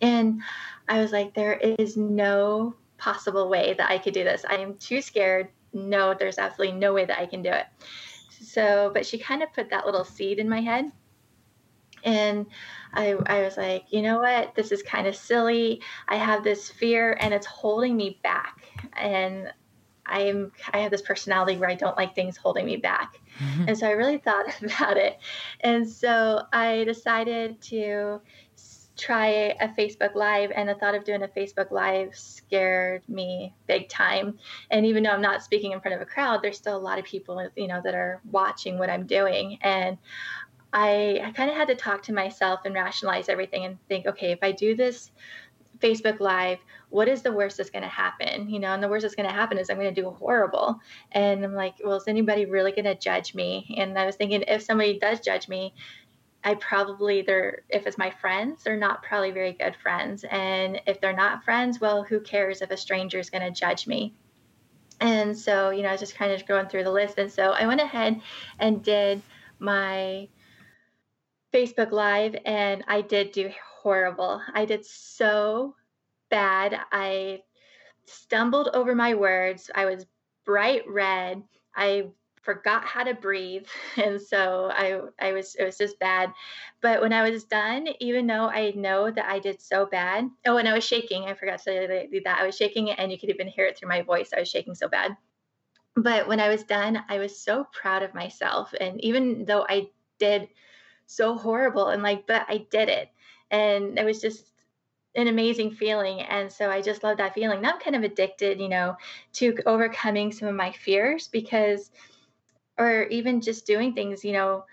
And 0.00 0.42
i 0.86 1.00
was 1.00 1.12
like 1.12 1.32
there 1.32 1.54
is 1.54 1.96
no 1.96 2.74
possible 2.98 3.48
way 3.48 3.74
that 3.78 3.90
i 3.90 3.96
could 3.96 4.12
do 4.12 4.24
this. 4.24 4.44
I 4.48 4.56
am 4.56 4.76
too 4.76 5.00
scared 5.00 5.48
no, 5.74 6.14
there's 6.14 6.38
absolutely 6.38 6.78
no 6.78 6.92
way 6.92 7.04
that 7.04 7.18
I 7.18 7.26
can 7.26 7.42
do 7.42 7.50
it. 7.50 7.66
So, 8.30 8.90
but 8.94 9.06
she 9.06 9.18
kind 9.18 9.42
of 9.42 9.52
put 9.52 9.70
that 9.70 9.86
little 9.86 10.04
seed 10.04 10.38
in 10.38 10.48
my 10.48 10.60
head. 10.60 10.90
And 12.04 12.46
I, 12.92 13.16
I 13.26 13.42
was 13.42 13.56
like, 13.56 13.86
you 13.90 14.02
know 14.02 14.18
what? 14.18 14.54
This 14.54 14.72
is 14.72 14.82
kind 14.82 15.06
of 15.06 15.16
silly. 15.16 15.80
I 16.08 16.16
have 16.16 16.44
this 16.44 16.68
fear 16.68 17.16
and 17.18 17.32
it's 17.32 17.46
holding 17.46 17.96
me 17.96 18.20
back. 18.22 18.62
And 18.92 19.52
I'm 20.06 20.52
I 20.72 20.78
have 20.78 20.90
this 20.90 21.02
personality 21.02 21.56
where 21.56 21.70
I 21.70 21.74
don't 21.74 21.96
like 21.96 22.14
things 22.14 22.36
holding 22.36 22.66
me 22.66 22.76
back. 22.76 23.20
Mm-hmm. 23.38 23.64
And 23.68 23.78
so 23.78 23.86
I 23.86 23.92
really 23.92 24.18
thought 24.18 24.46
about 24.62 24.96
it. 24.96 25.18
And 25.60 25.88
so 25.88 26.42
I 26.52 26.84
decided 26.84 27.60
to 27.62 28.20
try 28.96 29.28
a 29.60 29.68
Facebook 29.68 30.14
Live, 30.14 30.52
and 30.54 30.68
the 30.68 30.74
thought 30.74 30.94
of 30.94 31.04
doing 31.04 31.22
a 31.22 31.28
Facebook 31.28 31.70
Live 31.70 32.16
scared 32.16 33.02
me 33.08 33.54
big 33.66 33.88
time. 33.88 34.38
And 34.70 34.86
even 34.86 35.02
though 35.02 35.10
I'm 35.10 35.22
not 35.22 35.42
speaking 35.42 35.72
in 35.72 35.80
front 35.80 35.94
of 35.94 36.00
a 36.00 36.06
crowd, 36.06 36.42
there's 36.42 36.56
still 36.56 36.76
a 36.76 36.78
lot 36.78 36.98
of 36.98 37.04
people, 37.04 37.48
you 37.56 37.66
know, 37.66 37.80
that 37.82 37.94
are 37.94 38.20
watching 38.30 38.78
what 38.78 38.90
I'm 38.90 39.06
doing. 39.06 39.58
And 39.62 39.98
I, 40.72 41.20
I 41.24 41.32
kind 41.32 41.50
of 41.50 41.56
had 41.56 41.68
to 41.68 41.74
talk 41.74 42.02
to 42.04 42.12
myself 42.12 42.60
and 42.64 42.74
rationalize 42.74 43.28
everything 43.28 43.64
and 43.64 43.78
think, 43.88 44.06
okay, 44.06 44.32
if 44.32 44.40
I 44.42 44.52
do 44.52 44.74
this 44.74 45.10
Facebook 45.78 46.20
Live, 46.20 46.58
what 46.90 47.08
is 47.08 47.22
the 47.22 47.32
worst 47.32 47.56
that's 47.56 47.70
going 47.70 47.82
to 47.82 47.88
happen? 47.88 48.48
You 48.48 48.60
know, 48.60 48.72
and 48.72 48.82
the 48.82 48.88
worst 48.88 49.02
that's 49.02 49.14
going 49.14 49.28
to 49.28 49.34
happen 49.34 49.58
is 49.58 49.70
I'm 49.70 49.76
going 49.76 49.92
to 49.92 50.00
do 50.00 50.10
horrible. 50.10 50.80
And 51.12 51.44
I'm 51.44 51.54
like, 51.54 51.74
well, 51.84 51.96
is 51.96 52.08
anybody 52.08 52.46
really 52.46 52.72
going 52.72 52.84
to 52.84 52.94
judge 52.94 53.34
me? 53.34 53.74
And 53.76 53.98
I 53.98 54.06
was 54.06 54.16
thinking, 54.16 54.44
if 54.46 54.62
somebody 54.62 54.98
does 54.98 55.20
judge 55.20 55.48
me, 55.48 55.74
I 56.44 56.54
probably 56.56 57.22
they're 57.22 57.62
if 57.70 57.86
it's 57.86 57.98
my 57.98 58.10
friends, 58.10 58.62
they're 58.62 58.76
not 58.76 59.02
probably 59.02 59.30
very 59.30 59.52
good 59.52 59.74
friends. 59.82 60.24
And 60.30 60.80
if 60.86 61.00
they're 61.00 61.16
not 61.16 61.44
friends, 61.44 61.80
well, 61.80 62.02
who 62.02 62.20
cares 62.20 62.60
if 62.62 62.70
a 62.70 62.76
stranger 62.76 63.18
is 63.18 63.30
going 63.30 63.42
to 63.42 63.50
judge 63.50 63.86
me? 63.86 64.14
And 65.00 65.36
so, 65.36 65.70
you 65.70 65.82
know, 65.82 65.88
I 65.88 65.92
was 65.92 66.00
just 66.00 66.14
kind 66.14 66.32
of 66.32 66.46
going 66.46 66.68
through 66.68 66.84
the 66.84 66.92
list. 66.92 67.18
And 67.18 67.32
so 67.32 67.50
I 67.50 67.66
went 67.66 67.80
ahead 67.80 68.20
and 68.58 68.82
did 68.82 69.22
my 69.58 70.28
Facebook 71.52 71.92
Live, 71.92 72.36
and 72.44 72.84
I 72.88 73.00
did 73.00 73.32
do 73.32 73.50
horrible. 73.82 74.42
I 74.54 74.64
did 74.64 74.84
so 74.84 75.74
bad. 76.28 76.78
I 76.90 77.42
stumbled 78.06 78.70
over 78.74 78.94
my 78.94 79.14
words. 79.14 79.70
I 79.74 79.84
was 79.84 80.06
bright 80.44 80.82
red. 80.88 81.42
I 81.76 82.08
forgot 82.44 82.84
how 82.84 83.02
to 83.02 83.14
breathe 83.14 83.66
and 83.96 84.20
so 84.20 84.70
i 84.72 85.00
i 85.20 85.32
was 85.32 85.54
it 85.56 85.64
was 85.64 85.78
just 85.78 85.98
bad. 85.98 86.32
But 86.80 87.00
when 87.00 87.12
i 87.12 87.28
was 87.28 87.44
done 87.44 87.88
even 88.00 88.26
though 88.26 88.48
i 88.48 88.72
know 88.76 89.10
that 89.10 89.26
i 89.26 89.38
did 89.38 89.60
so 89.60 89.86
bad 89.86 90.28
oh 90.46 90.58
and 90.58 90.68
i 90.68 90.74
was 90.74 90.84
shaking 90.84 91.24
i 91.24 91.34
forgot 91.34 91.62
to 91.62 92.06
do 92.08 92.20
that 92.24 92.40
i 92.40 92.46
was 92.46 92.56
shaking 92.56 92.90
and 92.90 93.10
you 93.10 93.18
could 93.18 93.30
even 93.30 93.48
hear 93.48 93.66
it 93.66 93.78
through 93.78 93.88
my 93.88 94.02
voice 94.02 94.30
i 94.36 94.40
was 94.40 94.48
shaking 94.48 94.74
so 94.74 94.88
bad. 94.88 95.16
But 95.96 96.28
when 96.28 96.40
i 96.40 96.48
was 96.48 96.64
done 96.64 97.02
i 97.08 97.18
was 97.18 97.40
so 97.40 97.66
proud 97.72 98.02
of 98.02 98.14
myself 98.14 98.74
and 98.78 99.02
even 99.02 99.44
though 99.46 99.64
i 99.68 99.88
did 100.18 100.48
so 101.06 101.36
horrible 101.36 101.88
and 101.88 102.02
like 102.02 102.26
but 102.26 102.44
i 102.48 102.58
did 102.70 102.88
it 102.88 103.08
and 103.50 103.98
it 103.98 104.04
was 104.04 104.20
just 104.20 104.50
an 105.16 105.28
amazing 105.28 105.70
feeling 105.70 106.20
and 106.20 106.50
so 106.52 106.70
i 106.70 106.82
just 106.82 107.04
love 107.04 107.18
that 107.18 107.34
feeling. 107.34 107.62
Now 107.62 107.72
i'm 107.72 107.80
kind 107.80 107.96
of 107.96 108.02
addicted 108.02 108.60
you 108.60 108.68
know 108.68 108.96
to 109.34 109.56
overcoming 109.64 110.32
some 110.32 110.48
of 110.48 110.54
my 110.54 110.72
fears 110.72 111.28
because 111.28 111.90
or 112.78 113.04
even 113.04 113.40
just 113.40 113.66
doing 113.66 113.94
things, 113.94 114.24
you 114.24 114.32
know, 114.32 114.64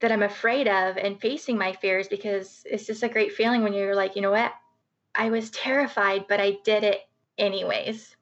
that 0.00 0.12
I'm 0.12 0.22
afraid 0.22 0.68
of 0.68 0.96
and 0.96 1.20
facing 1.20 1.56
my 1.56 1.72
fears 1.72 2.08
because 2.08 2.62
it's 2.64 2.86
just 2.86 3.02
a 3.02 3.08
great 3.08 3.32
feeling 3.32 3.62
when 3.62 3.72
you're 3.72 3.94
like, 3.94 4.16
you 4.16 4.22
know 4.22 4.30
what? 4.30 4.52
I 5.14 5.30
was 5.30 5.50
terrified, 5.50 6.26
but 6.28 6.40
I 6.40 6.58
did 6.64 6.84
it 6.84 7.00
anyways. 7.38 8.14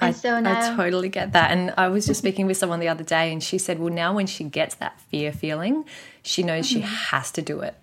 I, 0.00 0.12
so 0.12 0.38
now, 0.40 0.72
I 0.72 0.76
totally 0.76 1.08
get 1.08 1.32
that. 1.32 1.50
And 1.50 1.74
I 1.76 1.88
was 1.88 2.06
just 2.06 2.18
speaking 2.18 2.46
with 2.46 2.56
someone 2.56 2.80
the 2.80 2.88
other 2.88 3.04
day, 3.04 3.32
and 3.32 3.42
she 3.42 3.58
said, 3.58 3.78
Well, 3.78 3.92
now 3.92 4.14
when 4.14 4.26
she 4.26 4.44
gets 4.44 4.76
that 4.76 5.00
fear 5.00 5.32
feeling, 5.32 5.84
she 6.22 6.42
knows 6.42 6.68
mm-hmm. 6.68 6.80
she 6.80 6.86
has 6.86 7.32
to 7.32 7.42
do 7.42 7.60
it. 7.60 7.74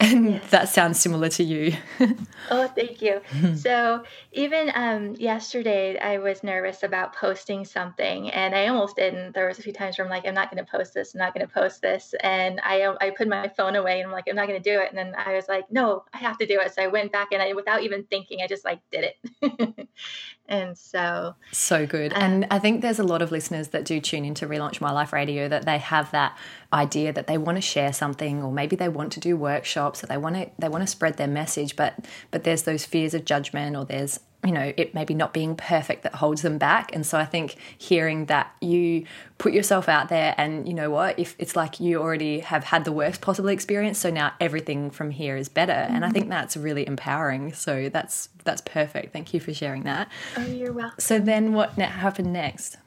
And 0.00 0.40
that 0.50 0.68
sounds 0.68 1.00
similar 1.00 1.28
to 1.30 1.42
you. 1.42 1.76
oh, 2.50 2.68
thank 2.68 3.02
you. 3.02 3.20
so, 3.56 4.04
even 4.30 4.70
um, 4.76 5.16
yesterday, 5.16 5.98
I 5.98 6.18
was 6.18 6.44
nervous 6.44 6.84
about 6.84 7.16
posting 7.16 7.64
something, 7.64 8.30
and 8.30 8.54
I 8.54 8.68
almost 8.68 8.94
didn't. 8.94 9.34
There 9.34 9.48
was 9.48 9.58
a 9.58 9.62
few 9.62 9.72
times 9.72 9.98
where 9.98 10.04
I'm 10.04 10.10
like, 10.10 10.24
I'm 10.24 10.34
not 10.34 10.52
going 10.52 10.64
to 10.64 10.70
post 10.70 10.94
this. 10.94 11.14
I'm 11.14 11.18
not 11.18 11.34
going 11.34 11.44
to 11.44 11.52
post 11.52 11.82
this. 11.82 12.14
And 12.22 12.60
I, 12.62 12.94
I 13.00 13.10
put 13.10 13.26
my 13.26 13.48
phone 13.48 13.74
away, 13.74 13.98
and 13.98 14.06
I'm 14.06 14.12
like, 14.12 14.26
I'm 14.28 14.36
not 14.36 14.46
going 14.46 14.62
to 14.62 14.70
do 14.70 14.80
it. 14.80 14.88
And 14.90 14.96
then 14.96 15.14
I 15.16 15.34
was 15.34 15.48
like, 15.48 15.64
No, 15.68 16.04
I 16.14 16.18
have 16.18 16.38
to 16.38 16.46
do 16.46 16.60
it. 16.60 16.72
So 16.74 16.82
I 16.82 16.86
went 16.86 17.10
back, 17.10 17.32
and 17.32 17.42
I, 17.42 17.52
without 17.54 17.82
even 17.82 18.04
thinking, 18.04 18.38
I 18.40 18.46
just 18.46 18.64
like 18.64 18.80
did 18.92 19.12
it. 19.42 19.88
and 20.48 20.78
so, 20.78 21.34
so 21.52 21.86
good. 21.86 22.12
Um, 22.14 22.22
and 22.22 22.46
I 22.50 22.58
think 22.58 22.80
there's 22.80 22.98
a 22.98 23.04
lot 23.04 23.20
of 23.20 23.30
listeners 23.30 23.68
that 23.68 23.84
do 23.84 24.00
tune 24.00 24.24
into 24.24 24.46
Relaunch 24.46 24.80
My 24.80 24.90
Life 24.90 25.12
Radio 25.12 25.46
that 25.48 25.66
they 25.66 25.78
have 25.78 26.10
that 26.12 26.36
idea 26.72 27.12
that 27.12 27.26
they 27.26 27.36
want 27.36 27.56
to 27.56 27.62
share 27.62 27.92
something 27.92 28.42
or 28.42 28.50
maybe 28.50 28.74
they 28.74 28.88
want 28.88 29.12
to 29.12 29.20
do 29.20 29.36
workshops 29.36 30.02
or 30.02 30.06
they 30.06 30.16
want 30.16 30.36
to 30.36 30.50
they 30.58 30.68
want 30.68 30.82
to 30.82 30.86
spread 30.86 31.16
their 31.16 31.26
message 31.26 31.76
but 31.76 31.94
but 32.30 32.44
there's 32.44 32.64
those 32.64 32.84
fears 32.84 33.14
of 33.14 33.24
judgment 33.24 33.74
or 33.74 33.86
there's 33.86 34.20
you 34.44 34.52
know 34.52 34.72
it 34.76 34.94
maybe 34.94 35.14
not 35.14 35.32
being 35.32 35.56
perfect 35.56 36.04
that 36.04 36.14
holds 36.14 36.42
them 36.42 36.58
back. 36.58 36.94
And 36.94 37.04
so 37.04 37.18
i 37.18 37.24
think 37.24 37.56
hearing 37.76 38.26
that 38.26 38.54
you 38.60 39.04
put 39.38 39.52
yourself 39.52 39.88
out 39.88 40.08
there 40.08 40.34
and 40.38 40.66
you 40.66 40.74
know 40.74 40.90
what 40.90 41.18
if 41.18 41.34
it's 41.38 41.56
like 41.56 41.80
you 41.80 42.00
already 42.00 42.40
have 42.40 42.64
had 42.64 42.84
the 42.84 42.92
worst 42.92 43.20
possible 43.20 43.48
experience 43.48 43.98
so 43.98 44.10
now 44.10 44.32
everything 44.40 44.90
from 44.90 45.10
here 45.10 45.36
is 45.36 45.48
better. 45.48 45.72
Mm-hmm. 45.72 45.94
and 45.94 46.04
i 46.04 46.10
think 46.10 46.24
mm-hmm. 46.24 46.30
that's 46.30 46.56
really 46.56 46.86
empowering. 46.86 47.52
So 47.52 47.88
that's 47.88 48.28
that's 48.44 48.62
perfect. 48.62 49.12
Thank 49.12 49.34
you 49.34 49.40
for 49.40 49.52
sharing 49.52 49.82
that. 49.84 50.08
Oh 50.36 50.46
you're 50.46 50.72
welcome. 50.72 51.00
So 51.00 51.18
then 51.18 51.52
what 51.52 51.72
happened 51.72 52.32
next? 52.32 52.78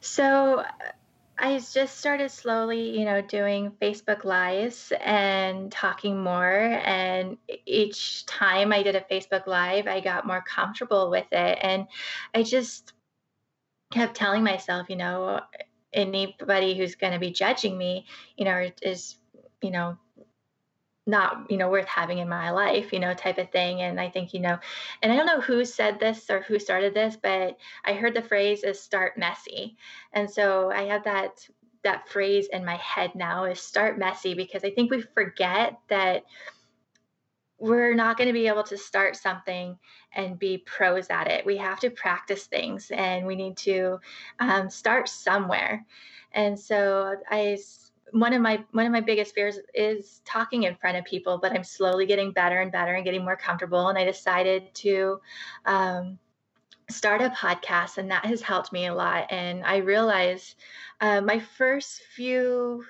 So 0.00 0.64
I 1.42 1.58
just 1.58 1.98
started 1.98 2.30
slowly, 2.30 2.98
you 2.98 3.06
know, 3.06 3.22
doing 3.22 3.72
Facebook 3.80 4.24
Lives 4.24 4.92
and 5.00 5.72
talking 5.72 6.22
more. 6.22 6.78
And 6.84 7.38
each 7.64 8.26
time 8.26 8.74
I 8.74 8.82
did 8.82 8.94
a 8.94 9.00
Facebook 9.00 9.46
Live, 9.46 9.86
I 9.86 10.00
got 10.00 10.26
more 10.26 10.44
comfortable 10.46 11.10
with 11.10 11.26
it. 11.32 11.58
And 11.62 11.86
I 12.34 12.42
just 12.42 12.92
kept 13.90 14.16
telling 14.16 14.44
myself, 14.44 14.90
you 14.90 14.96
know, 14.96 15.40
anybody 15.94 16.76
who's 16.76 16.94
going 16.94 17.14
to 17.14 17.18
be 17.18 17.30
judging 17.30 17.78
me, 17.78 18.06
you 18.36 18.44
know, 18.44 18.70
is, 18.82 19.16
you 19.62 19.70
know, 19.70 19.96
not 21.06 21.50
you 21.50 21.56
know 21.56 21.70
worth 21.70 21.86
having 21.86 22.18
in 22.18 22.28
my 22.28 22.50
life 22.50 22.92
you 22.92 23.00
know 23.00 23.14
type 23.14 23.38
of 23.38 23.50
thing 23.50 23.82
and 23.82 24.00
i 24.00 24.08
think 24.08 24.34
you 24.34 24.40
know 24.40 24.58
and 25.02 25.12
i 25.12 25.16
don't 25.16 25.26
know 25.26 25.40
who 25.40 25.64
said 25.64 25.98
this 25.98 26.28
or 26.30 26.40
who 26.42 26.58
started 26.58 26.94
this 26.94 27.16
but 27.20 27.56
i 27.84 27.92
heard 27.92 28.14
the 28.14 28.22
phrase 28.22 28.64
is 28.64 28.80
start 28.80 29.16
messy 29.16 29.76
and 30.12 30.30
so 30.30 30.70
i 30.70 30.82
have 30.82 31.04
that 31.04 31.46
that 31.82 32.08
phrase 32.08 32.48
in 32.52 32.64
my 32.64 32.76
head 32.76 33.14
now 33.14 33.44
is 33.44 33.60
start 33.60 33.98
messy 33.98 34.34
because 34.34 34.62
i 34.64 34.70
think 34.70 34.90
we 34.90 35.00
forget 35.00 35.78
that 35.88 36.24
we're 37.58 37.94
not 37.94 38.16
going 38.16 38.26
to 38.26 38.32
be 38.32 38.46
able 38.46 38.62
to 38.62 38.78
start 38.78 39.14
something 39.16 39.78
and 40.14 40.38
be 40.38 40.56
pros 40.56 41.08
at 41.10 41.28
it. 41.28 41.44
We 41.44 41.58
have 41.58 41.78
to 41.80 41.90
practice 41.90 42.46
things 42.46 42.90
and 42.90 43.26
we 43.26 43.36
need 43.36 43.58
to 43.58 44.00
um, 44.38 44.70
start 44.70 45.10
somewhere 45.10 45.84
and 46.32 46.58
so 46.58 47.16
i 47.30 47.58
one 48.12 48.32
of 48.32 48.42
my 48.42 48.62
one 48.72 48.86
of 48.86 48.92
my 48.92 49.00
biggest 49.00 49.34
fears 49.34 49.58
is 49.74 50.20
talking 50.24 50.64
in 50.64 50.74
front 50.74 50.96
of 50.96 51.04
people 51.04 51.38
but 51.38 51.52
i'm 51.52 51.64
slowly 51.64 52.06
getting 52.06 52.32
better 52.32 52.60
and 52.60 52.72
better 52.72 52.94
and 52.94 53.04
getting 53.04 53.24
more 53.24 53.36
comfortable. 53.36 53.88
And 53.88 53.98
i 53.98 54.04
decided 54.04 54.74
to 54.76 55.20
um, 55.66 56.18
start 56.88 57.22
a 57.22 57.30
podcast 57.30 57.98
and 57.98 58.10
that 58.10 58.24
has 58.24 58.42
helped 58.42 58.72
me 58.72 58.86
a 58.86 58.94
lot. 58.94 59.30
And 59.30 59.64
i 59.64 59.78
realized 59.78 60.56
uh, 61.00 61.20
my 61.20 61.38
first 61.38 62.02
few 62.14 62.84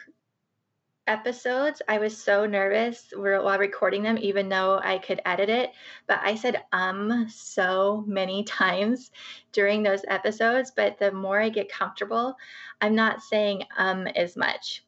episodes 1.06 1.82
i 1.88 1.98
was 1.98 2.16
so 2.16 2.46
nervous 2.46 3.12
while 3.16 3.58
recording 3.58 4.00
them 4.02 4.16
even 4.20 4.48
though 4.48 4.78
i 4.84 4.98
could 4.98 5.20
edit 5.24 5.48
it. 5.48 5.72
But 6.06 6.20
i 6.22 6.34
said 6.34 6.62
um 6.72 7.26
so 7.28 8.04
many 8.06 8.44
times 8.60 9.10
during 9.52 9.82
those 9.82 10.04
episodes. 10.06 10.70
But 10.74 10.98
the 10.98 11.10
more 11.10 11.40
i 11.40 11.48
get 11.48 11.72
comfortable 11.72 12.36
i'm 12.80 12.94
not 12.94 13.22
saying 13.22 13.64
um 13.76 14.06
as 14.08 14.36
much 14.36 14.84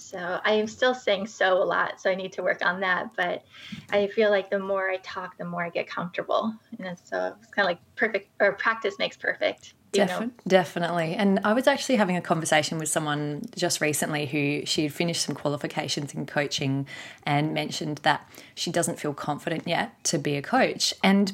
so 0.00 0.40
I 0.44 0.52
am 0.52 0.66
still 0.66 0.94
saying 0.94 1.26
so 1.26 1.62
a 1.62 1.64
lot, 1.64 2.00
so 2.00 2.10
I 2.10 2.14
need 2.14 2.32
to 2.32 2.42
work 2.42 2.64
on 2.64 2.80
that. 2.80 3.10
But 3.16 3.44
I 3.90 4.06
feel 4.08 4.30
like 4.30 4.50
the 4.50 4.58
more 4.58 4.90
I 4.90 4.96
talk, 4.98 5.36
the 5.38 5.44
more 5.44 5.64
I 5.64 5.70
get 5.70 5.88
comfortable, 5.88 6.54
and 6.78 6.86
so 6.86 6.94
it's 6.94 7.12
uh, 7.12 7.30
kind 7.50 7.58
of 7.58 7.64
like 7.66 7.78
perfect 7.96 8.30
or 8.40 8.52
practice 8.52 8.98
makes 8.98 9.16
perfect. 9.16 9.74
Defi- 9.92 10.30
definitely. 10.46 11.14
And 11.14 11.40
I 11.42 11.52
was 11.52 11.66
actually 11.66 11.96
having 11.96 12.16
a 12.16 12.20
conversation 12.20 12.78
with 12.78 12.88
someone 12.88 13.42
just 13.56 13.80
recently 13.80 14.26
who 14.26 14.64
she 14.64 14.84
had 14.84 14.92
finished 14.92 15.22
some 15.22 15.34
qualifications 15.34 16.14
in 16.14 16.26
coaching 16.26 16.86
and 17.24 17.52
mentioned 17.52 17.98
that 17.98 18.28
she 18.54 18.70
doesn't 18.70 19.00
feel 19.00 19.12
confident 19.12 19.66
yet 19.66 20.02
to 20.04 20.18
be 20.18 20.36
a 20.36 20.42
coach. 20.42 20.94
And 21.02 21.32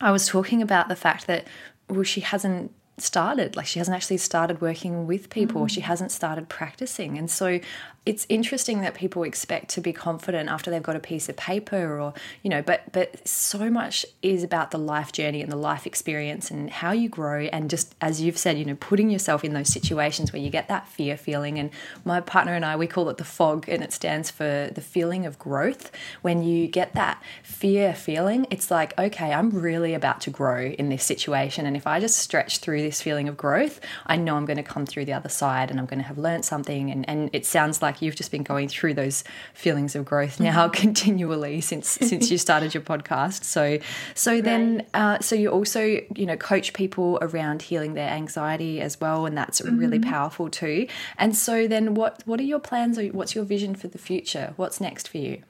I 0.00 0.10
was 0.10 0.26
talking 0.26 0.60
about 0.60 0.88
the 0.88 0.96
fact 0.96 1.26
that 1.28 1.46
well, 1.88 2.02
she 2.02 2.20
hasn't 2.20 2.72
started 3.02 3.56
like 3.56 3.66
she 3.66 3.78
hasn't 3.78 3.94
actually 3.94 4.16
started 4.16 4.60
working 4.60 5.06
with 5.06 5.30
people 5.30 5.62
mm. 5.62 5.70
she 5.70 5.80
hasn't 5.80 6.10
started 6.10 6.48
practicing 6.48 7.18
and 7.18 7.30
so 7.30 7.60
it's 8.08 8.24
interesting 8.30 8.80
that 8.80 8.94
people 8.94 9.22
expect 9.22 9.68
to 9.68 9.82
be 9.82 9.92
confident 9.92 10.48
after 10.48 10.70
they've 10.70 10.82
got 10.82 10.96
a 10.96 11.00
piece 11.00 11.28
of 11.28 11.36
paper 11.36 12.00
or 12.00 12.14
you 12.42 12.48
know 12.48 12.62
but 12.62 12.90
but 12.90 13.28
so 13.28 13.68
much 13.68 14.06
is 14.22 14.42
about 14.42 14.70
the 14.70 14.78
life 14.78 15.12
journey 15.12 15.42
and 15.42 15.52
the 15.52 15.56
life 15.56 15.86
experience 15.86 16.50
and 16.50 16.70
how 16.70 16.90
you 16.90 17.06
grow 17.06 17.42
and 17.52 17.68
just 17.68 17.94
as 18.00 18.22
you've 18.22 18.38
said 18.38 18.56
you 18.58 18.64
know 18.64 18.76
putting 18.76 19.10
yourself 19.10 19.44
in 19.44 19.52
those 19.52 19.68
situations 19.68 20.32
where 20.32 20.40
you 20.40 20.48
get 20.48 20.68
that 20.68 20.88
fear 20.88 21.18
feeling. 21.18 21.58
And 21.58 21.68
my 22.06 22.22
partner 22.22 22.54
and 22.54 22.64
I 22.64 22.76
we 22.76 22.86
call 22.86 23.10
it 23.10 23.18
the 23.18 23.24
fog 23.24 23.68
and 23.68 23.84
it 23.84 23.92
stands 23.92 24.30
for 24.30 24.70
the 24.74 24.80
feeling 24.80 25.26
of 25.26 25.38
growth. 25.38 25.90
When 26.22 26.42
you 26.42 26.66
get 26.66 26.94
that 26.94 27.22
fear 27.42 27.92
feeling 27.92 28.46
it's 28.50 28.70
like 28.70 28.98
okay 28.98 29.34
I'm 29.34 29.50
really 29.50 29.92
about 29.92 30.22
to 30.22 30.30
grow 30.30 30.62
in 30.62 30.88
this 30.88 31.04
situation. 31.04 31.66
And 31.66 31.76
if 31.76 31.86
I 31.86 32.00
just 32.00 32.16
stretch 32.16 32.58
through 32.58 32.80
this 32.80 33.02
feeling 33.02 33.28
of 33.28 33.36
growth 33.36 33.80
I 34.06 34.16
know 34.16 34.36
I'm 34.36 34.46
going 34.46 34.56
to 34.56 34.62
come 34.62 34.86
through 34.86 35.04
the 35.04 35.12
other 35.12 35.28
side 35.28 35.70
and 35.70 35.78
I'm 35.78 35.84
going 35.84 36.00
to 36.00 36.06
have 36.06 36.16
learned 36.16 36.46
something. 36.46 36.90
And 36.90 37.06
and 37.06 37.28
it 37.34 37.44
sounds 37.44 37.82
like 37.98 38.06
you've 38.06 38.16
just 38.16 38.30
been 38.30 38.42
going 38.42 38.68
through 38.68 38.94
those 38.94 39.24
feelings 39.54 39.96
of 39.96 40.04
growth 40.04 40.40
now 40.40 40.68
mm-hmm. 40.68 40.72
continually 40.80 41.60
since 41.60 41.88
since 41.88 42.30
you 42.30 42.38
started 42.38 42.74
your 42.74 42.82
podcast. 42.82 43.44
So 43.44 43.78
so 44.14 44.32
right. 44.32 44.44
then 44.44 44.86
uh, 44.94 45.18
so 45.20 45.34
you 45.34 45.50
also 45.50 45.82
you 45.82 46.26
know 46.26 46.36
coach 46.36 46.72
people 46.72 47.18
around 47.20 47.62
healing 47.62 47.94
their 47.94 48.10
anxiety 48.10 48.80
as 48.80 49.00
well, 49.00 49.26
and 49.26 49.36
that's 49.36 49.60
mm-hmm. 49.60 49.78
really 49.78 49.98
powerful 49.98 50.48
too. 50.48 50.86
And 51.16 51.36
so 51.36 51.66
then 51.66 51.94
what 51.94 52.22
what 52.24 52.40
are 52.40 52.44
your 52.44 52.60
plans 52.60 52.98
or 52.98 53.06
what's 53.06 53.34
your 53.34 53.44
vision 53.44 53.74
for 53.74 53.88
the 53.88 53.98
future? 53.98 54.52
What's 54.56 54.80
next 54.80 55.08
for 55.08 55.18
you? 55.18 55.42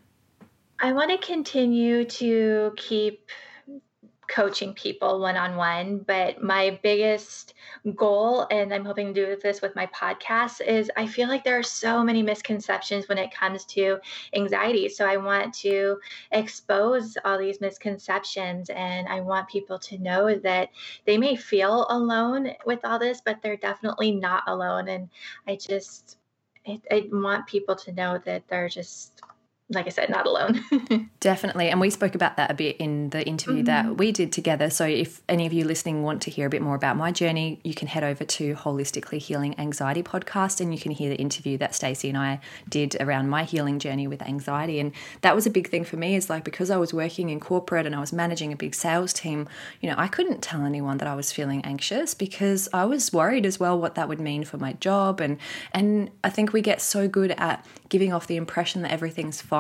I 0.81 0.93
want 0.93 1.11
to 1.11 1.27
continue 1.27 2.05
to 2.05 2.73
keep 2.77 3.31
coaching 4.29 4.75
people 4.75 5.21
one 5.21 5.37
on 5.37 5.57
one. 5.57 5.99
But 5.99 6.43
my 6.43 6.79
biggest 6.83 7.55
goal, 7.95 8.47
and 8.51 8.73
I'm 8.73 8.85
hoping 8.85 9.13
to 9.13 9.27
do 9.27 9.37
this 9.43 9.63
with 9.63 9.75
my 9.75 9.87
podcast, 9.87 10.61
is 10.61 10.91
I 10.97 11.07
feel 11.07 11.29
like 11.29 11.45
there 11.45 11.59
are 11.59 11.63
so 11.63 12.05
many 12.05 12.23
misconceptions 12.23 13.09
when 13.09 13.19
it 13.19 13.35
comes 13.35 13.65
to 13.67 13.99
anxiety. 14.35 14.89
So 14.89 15.07
I 15.07 15.17
want 15.17 15.55
to 15.55 15.99
expose 16.33 17.17
all 17.25 17.39
these 17.39 17.61
misconceptions 17.61 18.71
and 18.71 19.09
I 19.09 19.21
want 19.21 19.49
people 19.49 19.79
to 19.81 19.99
know 19.99 20.35
that 20.37 20.71
they 21.07 21.19
may 21.19 21.35
feel 21.35 21.87
alone 21.91 22.53
with 22.67 22.81
all 22.85 22.99
this, 22.99 23.21
but 23.25 23.41
they're 23.43 23.57
definitely 23.57 24.13
not 24.13 24.45
alone. 24.47 24.89
And 24.89 25.09
I 25.47 25.57
just, 25.57 26.19
I, 26.67 26.81
I 26.91 27.09
want 27.11 27.47
people 27.47 27.75
to 27.77 27.93
know 27.93 28.19
that 28.25 28.47
they're 28.49 28.69
just 28.69 29.23
like 29.71 29.87
I 29.87 29.91
said, 29.91 30.09
not 30.09 30.27
alone. 30.27 30.65
Definitely. 31.21 31.69
And 31.69 31.79
we 31.79 31.91
spoke 31.91 32.15
about 32.15 32.39
that 32.39 32.51
a 32.51 32.55
bit 32.55 32.77
in 32.79 33.11
the 33.11 33.27
interview 33.27 33.63
mm-hmm. 33.63 33.67
that 33.67 33.99
we 33.99 34.13
did 34.13 34.33
together. 34.33 34.71
So 34.71 34.87
if 34.87 35.21
any 35.29 35.45
of 35.45 35.53
you 35.53 35.65
listening 35.67 36.03
want 36.03 36.23
to 36.23 36.31
hear 36.31 36.47
a 36.47 36.51
bit 36.51 36.63
more 36.63 36.75
about 36.75 36.97
my 36.97 37.13
journey, 37.13 37.61
you 37.65 37.75
can 37.75 37.87
head 37.87 38.03
over 38.03 38.25
to 38.25 38.55
Holistically 38.55 39.19
Healing 39.19 39.55
Anxiety 39.59 40.03
podcast 40.03 40.63
and 40.63 40.73
you 40.73 40.81
can 40.81 40.93
hear 40.93 41.11
the 41.11 41.17
interview 41.17 41.59
that 41.59 41.75
Stacey 41.75 42.09
and 42.09 42.17
I 42.17 42.41
did 42.67 42.97
around 42.99 43.29
my 43.29 43.45
healing 43.45 43.79
journey 43.79 44.07
with 44.07 44.23
anxiety. 44.23 44.81
And 44.81 44.93
that 45.21 45.35
was 45.35 45.45
a 45.45 45.51
big 45.51 45.69
thing 45.69 45.85
for 45.85 45.97
me 45.97 46.17
is 46.17 46.31
like 46.31 46.45
because 46.45 46.71
I 46.71 46.79
was 46.79 46.95
working 46.95 47.29
in 47.29 47.39
corporate 47.39 47.85
and 47.85 47.95
I 47.95 48.01
was 48.01 48.13
managing 48.13 48.55
a 48.55 48.57
big 48.57 48.75
sales 48.75 49.13
team, 49.13 49.49
you 49.83 49.91
know, 49.91 49.97
I 49.99 50.09
couldn't 50.09 50.41
tell 50.41 50.65
anyone 50.65 50.97
that 50.99 51.09
I 51.09 51.15
was 51.15 51.31
feeling 51.31 51.63
anxious 51.67 52.15
because 52.15 52.71
I 52.73 52.87
was 52.87 53.13
worried 53.13 53.45
as 53.45 53.61
well 53.61 53.79
what 53.79 53.97
that 53.97 54.09
would 54.09 54.21
mean 54.21 54.45
for 54.45 54.57
my 54.57 54.73
job 54.75 55.21
and 55.21 55.37
and 55.73 56.11
I 56.25 56.31
think 56.31 56.55
we 56.55 56.63
get 56.63 56.81
so 56.81 57.07
good 57.07 57.33
at 57.33 57.67
giving 57.91 58.13
off 58.13 58.27
the 58.27 58.37
impression 58.37 58.83
that 58.83 58.93
everything's 58.93 59.43
fine 59.43 59.58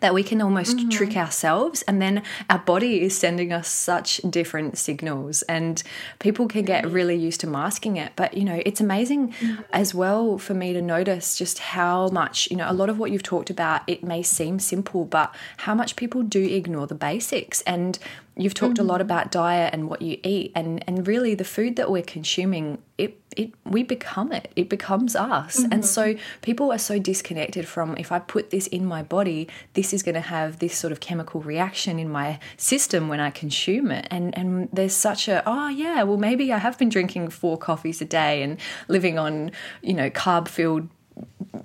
that 0.00 0.12
we 0.12 0.22
can 0.22 0.42
almost 0.42 0.76
mm-hmm. 0.76 0.88
trick 0.90 1.16
ourselves 1.16 1.82
and 1.82 2.02
then 2.02 2.22
our 2.50 2.58
body 2.58 3.00
is 3.00 3.16
sending 3.16 3.52
us 3.52 3.68
such 3.68 4.18
different 4.28 4.76
signals 4.76 5.40
and 5.42 5.82
people 6.18 6.46
can 6.46 6.62
get 6.64 6.86
really 6.90 7.16
used 7.16 7.40
to 7.40 7.46
masking 7.46 7.96
it 7.96 8.12
but 8.16 8.34
you 8.34 8.44
know 8.44 8.60
it's 8.66 8.80
amazing 8.80 9.32
mm-hmm. 9.32 9.62
as 9.72 9.94
well 9.94 10.36
for 10.36 10.52
me 10.52 10.72
to 10.72 10.82
notice 10.82 11.38
just 11.38 11.58
how 11.58 12.08
much 12.08 12.50
you 12.50 12.56
know 12.56 12.70
a 12.70 12.72
lot 12.74 12.90
of 12.90 12.98
what 12.98 13.10
you've 13.10 13.22
talked 13.22 13.50
about 13.50 13.82
it 13.86 14.04
may 14.04 14.22
seem 14.22 14.58
simple 14.58 15.04
but 15.04 15.34
how 15.58 15.74
much 15.74 15.96
people 15.96 16.22
do 16.22 16.44
ignore 16.44 16.86
the 16.86 16.94
basics 16.94 17.62
and 17.62 17.98
you've 18.36 18.54
talked 18.54 18.74
mm-hmm. 18.74 18.82
a 18.82 18.88
lot 18.92 18.96
mm-hmm. 18.96 19.02
about 19.02 19.30
diet 19.30 19.72
and 19.72 19.88
what 19.88 20.02
you 20.02 20.18
eat 20.22 20.52
and 20.54 20.82
and 20.86 21.06
really 21.06 21.34
the 21.34 21.44
food 21.44 21.76
that 21.76 21.90
we're 21.90 22.02
consuming 22.02 22.78
it 22.98 23.20
it 23.36 23.52
we 23.64 23.82
become 23.82 24.32
it 24.32 24.50
it 24.56 24.68
becomes 24.68 25.16
us 25.16 25.60
mm-hmm. 25.60 25.72
and 25.72 25.84
so 25.84 26.14
people 26.42 26.72
are 26.72 26.78
so 26.78 26.98
disconnected 26.98 27.66
from 27.66 27.96
if 27.96 28.10
i 28.12 28.18
put 28.18 28.50
this 28.50 28.66
in 28.68 28.84
my 28.84 29.02
body 29.02 29.48
this 29.74 29.92
is 29.92 30.02
going 30.02 30.14
to 30.14 30.20
have 30.20 30.58
this 30.58 30.76
sort 30.76 30.92
of 30.92 31.00
chemical 31.00 31.40
reaction 31.40 31.98
in 31.98 32.08
my 32.08 32.38
system 32.56 33.08
when 33.08 33.20
i 33.20 33.30
consume 33.30 33.90
it 33.90 34.06
and 34.10 34.36
and 34.36 34.68
there's 34.72 34.94
such 34.94 35.28
a 35.28 35.42
oh 35.46 35.68
yeah 35.68 36.02
well 36.02 36.18
maybe 36.18 36.52
i 36.52 36.58
have 36.58 36.78
been 36.78 36.88
drinking 36.88 37.28
four 37.28 37.56
coffees 37.56 38.00
a 38.00 38.04
day 38.04 38.42
and 38.42 38.58
living 38.88 39.18
on 39.18 39.50
you 39.82 39.94
know 39.94 40.10
carb 40.10 40.48
filled 40.48 40.88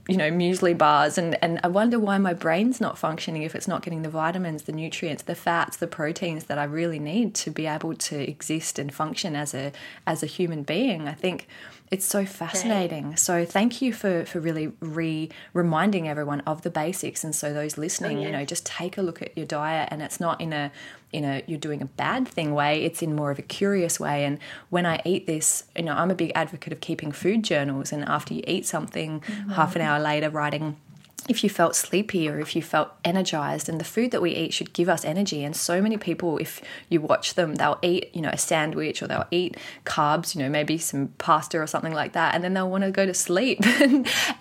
you 0.07 0.17
know 0.17 0.31
muesli 0.31 0.77
bars. 0.77 1.17
And 1.17 1.37
and 1.43 1.59
I 1.63 1.67
wonder 1.67 1.99
why 1.99 2.17
my 2.17 2.33
brain's 2.33 2.79
not 2.79 2.97
functioning 2.97 3.43
if 3.43 3.55
it's 3.55 3.67
not 3.67 3.81
getting 3.81 4.01
the 4.01 4.09
vitamins 4.09 4.63
the 4.63 4.71
nutrients 4.71 5.23
the 5.23 5.35
fats 5.35 5.77
the 5.77 5.87
proteins 5.87 6.45
that 6.45 6.57
I 6.57 6.63
really 6.63 6.99
need 6.99 7.35
to 7.35 7.51
be 7.51 7.67
able 7.67 7.95
to 7.95 8.29
exist 8.29 8.79
and 8.79 8.93
function 8.93 9.35
as 9.35 9.53
a 9.53 9.71
as 10.05 10.23
a 10.23 10.27
human 10.27 10.63
being. 10.63 11.07
I 11.07 11.13
think 11.13 11.47
it's 11.91 12.05
so 12.05 12.23
fascinating. 12.25 13.07
Okay. 13.07 13.15
So 13.15 13.45
thank 13.45 13.81
you 13.81 13.93
for 13.93 14.25
for 14.25 14.39
really 14.39 14.71
re 14.79 15.29
reminding 15.53 16.07
everyone 16.07 16.41
of 16.41 16.61
the 16.61 16.69
basics. 16.69 17.23
And 17.23 17.35
so 17.35 17.51
those 17.53 17.77
listening, 17.77 18.19
oh, 18.19 18.21
you 18.21 18.31
know, 18.31 18.45
just 18.45 18.65
take 18.65 18.97
a 18.97 19.01
look 19.01 19.21
at 19.21 19.35
your 19.35 19.45
diet, 19.45 19.89
and 19.91 20.01
it's 20.01 20.19
not 20.19 20.39
in 20.39 20.53
a 20.53 20.71
in 21.11 21.25
a 21.25 21.41
you're 21.47 21.59
doing 21.59 21.81
a 21.81 21.85
bad 21.85 22.27
thing 22.27 22.53
way. 22.53 22.83
It's 22.83 23.01
in 23.01 23.15
more 23.15 23.31
of 23.31 23.39
a 23.39 23.43
curious 23.43 23.99
way. 23.99 24.23
And 24.23 24.37
when 24.69 24.85
I 24.85 25.01
eat 25.03 25.25
this, 25.25 25.63
you 25.75 25.83
know, 25.83 25.93
I'm 25.93 26.11
a 26.11 26.15
big 26.15 26.31
advocate 26.35 26.73
of 26.73 26.79
keeping 26.79 27.11
food 27.11 27.43
journals. 27.43 27.91
And 27.91 28.05
after 28.05 28.33
you 28.35 28.43
eat 28.45 28.67
something, 28.67 29.21
mm-hmm. 29.21 29.51
half 29.51 29.75
an 29.75 29.81
hour 29.81 29.99
later, 29.99 30.29
writing 30.29 30.77
if 31.29 31.43
you 31.43 31.49
felt 31.49 31.75
sleepy 31.75 32.27
or 32.27 32.39
if 32.39 32.55
you 32.55 32.61
felt 32.61 32.91
energized 33.05 33.69
and 33.69 33.79
the 33.79 33.85
food 33.85 34.11
that 34.11 34.21
we 34.21 34.31
eat 34.31 34.51
should 34.51 34.73
give 34.73 34.89
us 34.89 35.05
energy. 35.05 35.43
And 35.43 35.55
so 35.55 35.81
many 35.81 35.95
people 35.97 36.37
if 36.39 36.61
you 36.89 36.99
watch 36.99 37.35
them 37.35 37.55
they'll 37.55 37.79
eat 37.81 38.09
you 38.13 38.21
know 38.21 38.29
a 38.29 38.37
sandwich 38.37 39.01
or 39.01 39.07
they'll 39.07 39.27
eat 39.31 39.55
carbs 39.85 40.35
you 40.35 40.41
know 40.41 40.49
maybe 40.49 40.77
some 40.77 41.09
pasta 41.19 41.59
or 41.59 41.67
something 41.67 41.93
like 41.93 42.13
that 42.13 42.33
and 42.33 42.43
then 42.43 42.53
they'll 42.53 42.69
want 42.69 42.83
to 42.83 42.91
go 42.91 43.05
to 43.05 43.13
sleep 43.13 43.59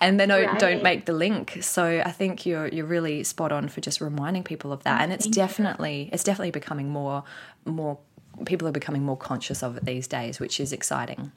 and, 0.01 0.19
then 0.19 0.29
don't, 0.29 0.45
right. 0.45 0.59
don't 0.59 0.83
make 0.83 1.05
the 1.05 1.13
link. 1.13 1.59
So 1.61 2.01
i 2.03 2.11
think 2.11 2.45
you're 2.45 2.67
you're 2.67 2.85
really 2.85 3.23
spot 3.23 3.51
on 3.51 3.69
for 3.69 3.81
just 3.81 4.01
reminding 4.01 4.43
people 4.43 4.73
of 4.73 4.83
that. 4.83 4.99
Oh, 4.99 5.03
and 5.03 5.13
it's 5.13 5.27
definitely 5.27 6.09
it's 6.11 6.23
definitely 6.23 6.51
becoming 6.51 6.89
more 6.89 7.23
more 7.65 7.99
people 8.45 8.67
are 8.67 8.71
becoming 8.71 9.03
more 9.03 9.17
conscious 9.17 9.61
of 9.61 9.77
it 9.77 9.85
these 9.85 10.07
days 10.07 10.39
which 10.39 10.59
is 10.59 10.73
exciting 10.73 11.31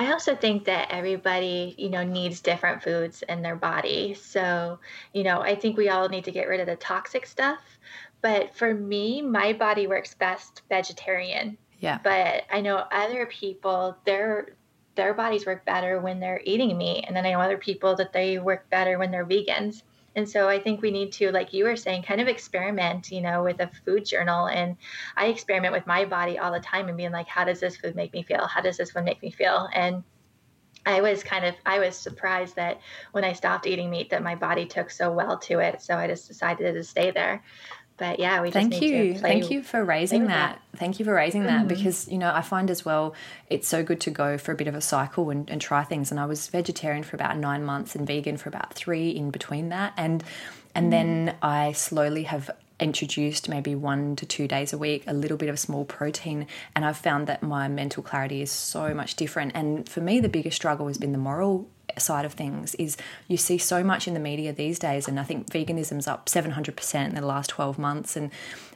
I 0.00 0.12
also 0.12 0.34
think 0.34 0.64
that 0.64 0.88
everybody, 0.90 1.74
you 1.76 1.90
know, 1.90 2.02
needs 2.02 2.40
different 2.40 2.82
foods 2.82 3.22
in 3.28 3.42
their 3.42 3.54
body. 3.54 4.14
So, 4.14 4.78
you 5.12 5.22
know, 5.22 5.42
I 5.42 5.54
think 5.54 5.76
we 5.76 5.90
all 5.90 6.08
need 6.08 6.24
to 6.24 6.32
get 6.32 6.48
rid 6.48 6.58
of 6.58 6.66
the 6.66 6.76
toxic 6.76 7.26
stuff. 7.26 7.60
But 8.22 8.56
for 8.56 8.72
me, 8.72 9.20
my 9.20 9.52
body 9.52 9.86
works 9.86 10.14
best 10.14 10.62
vegetarian. 10.70 11.58
Yeah. 11.80 11.98
But 12.02 12.44
I 12.50 12.62
know 12.62 12.76
other 12.90 13.26
people, 13.26 13.94
their 14.06 14.56
their 14.94 15.12
bodies 15.12 15.44
work 15.44 15.66
better 15.66 16.00
when 16.00 16.18
they're 16.18 16.40
eating 16.44 16.78
meat, 16.78 17.04
and 17.06 17.14
then 17.14 17.26
I 17.26 17.32
know 17.32 17.40
other 17.40 17.58
people 17.58 17.94
that 17.96 18.14
they 18.14 18.38
work 18.38 18.70
better 18.70 18.98
when 18.98 19.10
they're 19.10 19.26
vegans. 19.26 19.82
And 20.16 20.28
so 20.28 20.48
I 20.48 20.58
think 20.58 20.82
we 20.82 20.90
need 20.90 21.12
to, 21.12 21.30
like 21.30 21.52
you 21.52 21.64
were 21.64 21.76
saying, 21.76 22.02
kind 22.02 22.20
of 22.20 22.28
experiment, 22.28 23.10
you 23.10 23.20
know, 23.20 23.44
with 23.44 23.60
a 23.60 23.70
food 23.84 24.04
journal. 24.04 24.46
And 24.46 24.76
I 25.16 25.26
experiment 25.26 25.72
with 25.72 25.86
my 25.86 26.04
body 26.04 26.38
all 26.38 26.52
the 26.52 26.60
time 26.60 26.88
and 26.88 26.96
being 26.96 27.12
like, 27.12 27.28
how 27.28 27.44
does 27.44 27.60
this 27.60 27.76
food 27.76 27.94
make 27.94 28.12
me 28.12 28.22
feel? 28.22 28.46
How 28.46 28.60
does 28.60 28.76
this 28.76 28.94
one 28.94 29.04
make 29.04 29.22
me 29.22 29.30
feel? 29.30 29.68
And 29.72 30.02
I 30.86 31.02
was 31.02 31.22
kind 31.22 31.44
of 31.44 31.54
I 31.66 31.78
was 31.78 31.94
surprised 31.94 32.56
that 32.56 32.80
when 33.12 33.24
I 33.24 33.34
stopped 33.34 33.66
eating 33.66 33.90
meat 33.90 34.10
that 34.10 34.22
my 34.22 34.34
body 34.34 34.64
took 34.64 34.90
so 34.90 35.12
well 35.12 35.38
to 35.40 35.58
it. 35.58 35.82
So 35.82 35.96
I 35.96 36.06
just 36.06 36.26
decided 36.26 36.72
to 36.72 36.84
stay 36.84 37.10
there 37.10 37.42
but 38.00 38.18
yeah, 38.18 38.40
we 38.40 38.48
just 38.48 38.54
thank 38.54 38.80
you, 38.80 39.14
thank 39.14 39.50
you 39.50 39.62
for 39.62 39.84
raising 39.84 40.22
that. 40.28 40.58
that. 40.72 40.78
Thank 40.78 40.98
you 40.98 41.04
for 41.04 41.12
raising 41.12 41.44
that 41.44 41.66
mm-hmm. 41.66 41.68
because 41.68 42.08
you 42.08 42.16
know 42.16 42.32
I 42.34 42.40
find 42.40 42.70
as 42.70 42.82
well 42.82 43.14
it's 43.50 43.68
so 43.68 43.84
good 43.84 44.00
to 44.00 44.10
go 44.10 44.38
for 44.38 44.52
a 44.52 44.54
bit 44.54 44.68
of 44.68 44.74
a 44.74 44.80
cycle 44.80 45.28
and, 45.28 45.48
and 45.50 45.60
try 45.60 45.84
things. 45.84 46.10
And 46.10 46.18
I 46.18 46.24
was 46.24 46.48
vegetarian 46.48 47.02
for 47.02 47.16
about 47.16 47.36
nine 47.36 47.62
months 47.62 47.94
and 47.94 48.06
vegan 48.06 48.38
for 48.38 48.48
about 48.48 48.72
three 48.72 49.10
in 49.10 49.30
between 49.30 49.68
that, 49.68 49.92
and 49.98 50.24
and 50.74 50.86
mm. 50.86 50.90
then 50.90 51.36
I 51.42 51.72
slowly 51.72 52.22
have 52.22 52.50
introduced 52.80 53.50
maybe 53.50 53.74
one 53.74 54.16
to 54.16 54.24
two 54.24 54.48
days 54.48 54.72
a 54.72 54.78
week 54.78 55.04
a 55.06 55.12
little 55.12 55.36
bit 55.36 55.50
of 55.50 55.58
small 55.58 55.84
protein 55.84 56.46
and 56.74 56.82
i've 56.82 56.96
found 56.96 57.26
that 57.26 57.42
my 57.42 57.68
mental 57.68 58.02
clarity 58.02 58.40
is 58.40 58.50
so 58.50 58.94
much 58.94 59.16
different 59.16 59.52
and 59.54 59.86
for 59.86 60.00
me 60.00 60.18
the 60.18 60.30
biggest 60.30 60.56
struggle 60.56 60.86
has 60.86 60.96
been 60.96 61.12
the 61.12 61.18
moral 61.18 61.68
side 61.98 62.24
of 62.24 62.34
things 62.34 62.74
is 62.76 62.96
you 63.28 63.36
see 63.36 63.58
so 63.58 63.82
much 63.82 64.06
in 64.06 64.14
the 64.14 64.20
media 64.20 64.52
these 64.52 64.78
days 64.78 65.08
and 65.08 65.18
I 65.18 65.24
think 65.24 65.48
veganism's 65.48 66.06
up 66.06 66.26
700% 66.26 67.08
in 67.08 67.14
the 67.14 67.26
last 67.26 67.50
12 67.50 67.78
months 67.78 68.16
and 68.16 68.30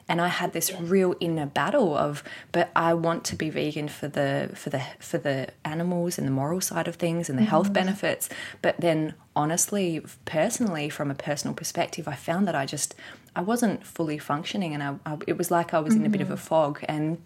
and 0.07 0.21
I 0.21 0.27
had 0.27 0.53
this 0.53 0.71
real 0.79 1.15
inner 1.19 1.45
battle 1.45 1.95
of 1.95 2.23
but 2.51 2.69
I 2.75 2.93
want 2.93 3.23
to 3.25 3.35
be 3.35 3.49
vegan 3.49 3.87
for 3.87 4.07
the 4.07 4.51
for 4.53 4.69
the 4.69 4.83
for 4.99 5.17
the 5.17 5.49
animals 5.63 6.17
and 6.17 6.27
the 6.27 6.31
moral 6.31 6.61
side 6.61 6.87
of 6.87 6.95
things 6.95 7.29
and 7.29 7.37
the 7.37 7.43
mm-hmm. 7.43 7.49
health 7.49 7.73
benefits 7.73 8.29
but 8.61 8.79
then 8.79 9.15
honestly 9.35 10.03
personally 10.25 10.89
from 10.89 11.09
a 11.09 11.15
personal 11.15 11.55
perspective 11.55 12.07
I 12.07 12.15
found 12.15 12.47
that 12.47 12.55
I 12.55 12.65
just 12.65 12.95
I 13.35 13.41
wasn't 13.41 13.85
fully 13.85 14.17
functioning 14.17 14.73
and 14.73 14.83
I, 14.83 14.95
I 15.05 15.17
it 15.27 15.37
was 15.37 15.51
like 15.51 15.73
I 15.73 15.79
was 15.79 15.93
mm-hmm. 15.93 16.05
in 16.05 16.07
a 16.07 16.11
bit 16.11 16.21
of 16.21 16.29
a 16.29 16.35
mm-hmm. 16.35 16.43
fog 16.43 16.85
and 16.87 17.17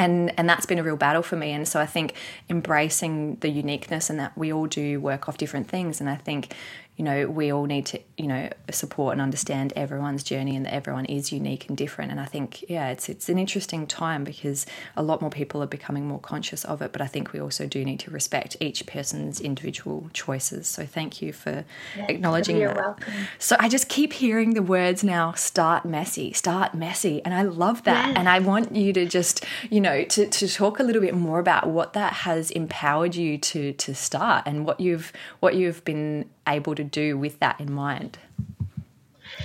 and 0.00 0.32
and 0.38 0.48
that's 0.48 0.64
been 0.66 0.78
a 0.78 0.82
real 0.82 0.96
battle 0.96 1.22
for 1.22 1.36
me. 1.36 1.52
And 1.52 1.68
so 1.68 1.78
i 1.78 1.86
think 1.86 2.14
embracing 2.48 3.36
the 3.36 3.50
uniqueness 3.50 4.10
and 4.10 4.18
that 4.18 4.36
we 4.36 4.52
all 4.52 4.66
do 4.66 5.00
work 5.00 5.28
off 5.28 5.36
different 5.36 5.68
things. 5.68 6.00
And 6.00 6.08
i 6.08 6.16
think 6.16 6.54
you 7.00 7.04
know 7.04 7.26
we 7.28 7.50
all 7.50 7.64
need 7.64 7.86
to 7.86 7.98
you 8.18 8.26
know 8.26 8.50
support 8.70 9.12
and 9.14 9.22
understand 9.22 9.72
everyone's 9.74 10.22
journey 10.22 10.54
and 10.54 10.66
that 10.66 10.74
everyone 10.74 11.06
is 11.06 11.32
unique 11.32 11.66
and 11.66 11.78
different. 11.78 12.10
And 12.10 12.20
i 12.20 12.26
think 12.26 12.62
yeah 12.68 12.90
it's 12.90 13.08
it's 13.08 13.30
an 13.30 13.38
interesting 13.38 13.86
time 13.86 14.22
because 14.22 14.66
a 14.98 15.02
lot 15.02 15.22
more 15.22 15.30
people 15.30 15.62
are 15.62 15.66
becoming 15.66 16.06
more 16.06 16.18
conscious 16.18 16.62
of 16.66 16.82
it 16.82 16.92
but 16.92 17.00
i 17.00 17.06
think 17.06 17.32
we 17.32 17.40
also 17.40 17.66
do 17.66 17.82
need 17.86 18.00
to 18.00 18.10
respect 18.10 18.54
each 18.60 18.84
person's 18.84 19.40
individual 19.40 20.10
choices. 20.12 20.66
So 20.66 20.84
thank 20.84 21.22
you 21.22 21.32
for 21.32 21.64
yes, 21.96 22.10
acknowledging 22.10 22.58
you're 22.58 22.74
that. 22.74 22.76
welcome. 22.76 23.14
so 23.38 23.56
i 23.58 23.66
just 23.70 23.88
keep 23.88 24.12
hearing 24.12 24.52
the 24.52 24.62
words 24.62 25.02
now 25.02 25.32
start 25.32 25.86
messy 25.86 26.34
start 26.34 26.74
messy. 26.74 27.22
And 27.24 27.32
i 27.32 27.44
love 27.44 27.84
that. 27.84 28.08
Yes. 28.08 28.16
and 28.18 28.28
i 28.28 28.40
want 28.40 28.76
you 28.76 28.92
to 28.92 29.06
just 29.06 29.46
you 29.70 29.80
know 29.80 30.04
to, 30.04 30.26
to 30.26 30.46
talk 30.46 30.80
a 30.80 30.82
little 30.82 31.00
bit 31.00 31.14
more 31.14 31.38
about 31.38 31.66
what 31.66 31.94
that 31.94 32.12
has 32.28 32.50
empowered 32.50 33.14
you 33.14 33.38
to 33.38 33.72
to 33.72 33.94
start 33.94 34.42
and 34.44 34.66
what 34.66 34.80
you've 34.80 35.14
what 35.38 35.54
you've 35.54 35.82
been 35.86 36.28
able 36.46 36.74
to 36.74 36.84
do 36.84 37.16
with 37.18 37.38
that 37.40 37.60
in 37.60 37.72
mind? 37.72 38.18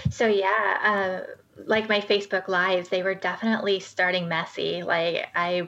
So, 0.10 0.28
yeah, 0.28 1.24
uh, 1.28 1.32
like 1.66 1.90
my 1.90 2.02
Facebook 2.02 2.48
Lives, 2.48 2.90
they 2.90 3.04
were 3.04 3.16
definitely 3.16 3.80
starting 3.80 4.28
messy. 4.28 4.84
Like, 4.84 5.28
I 5.36 5.68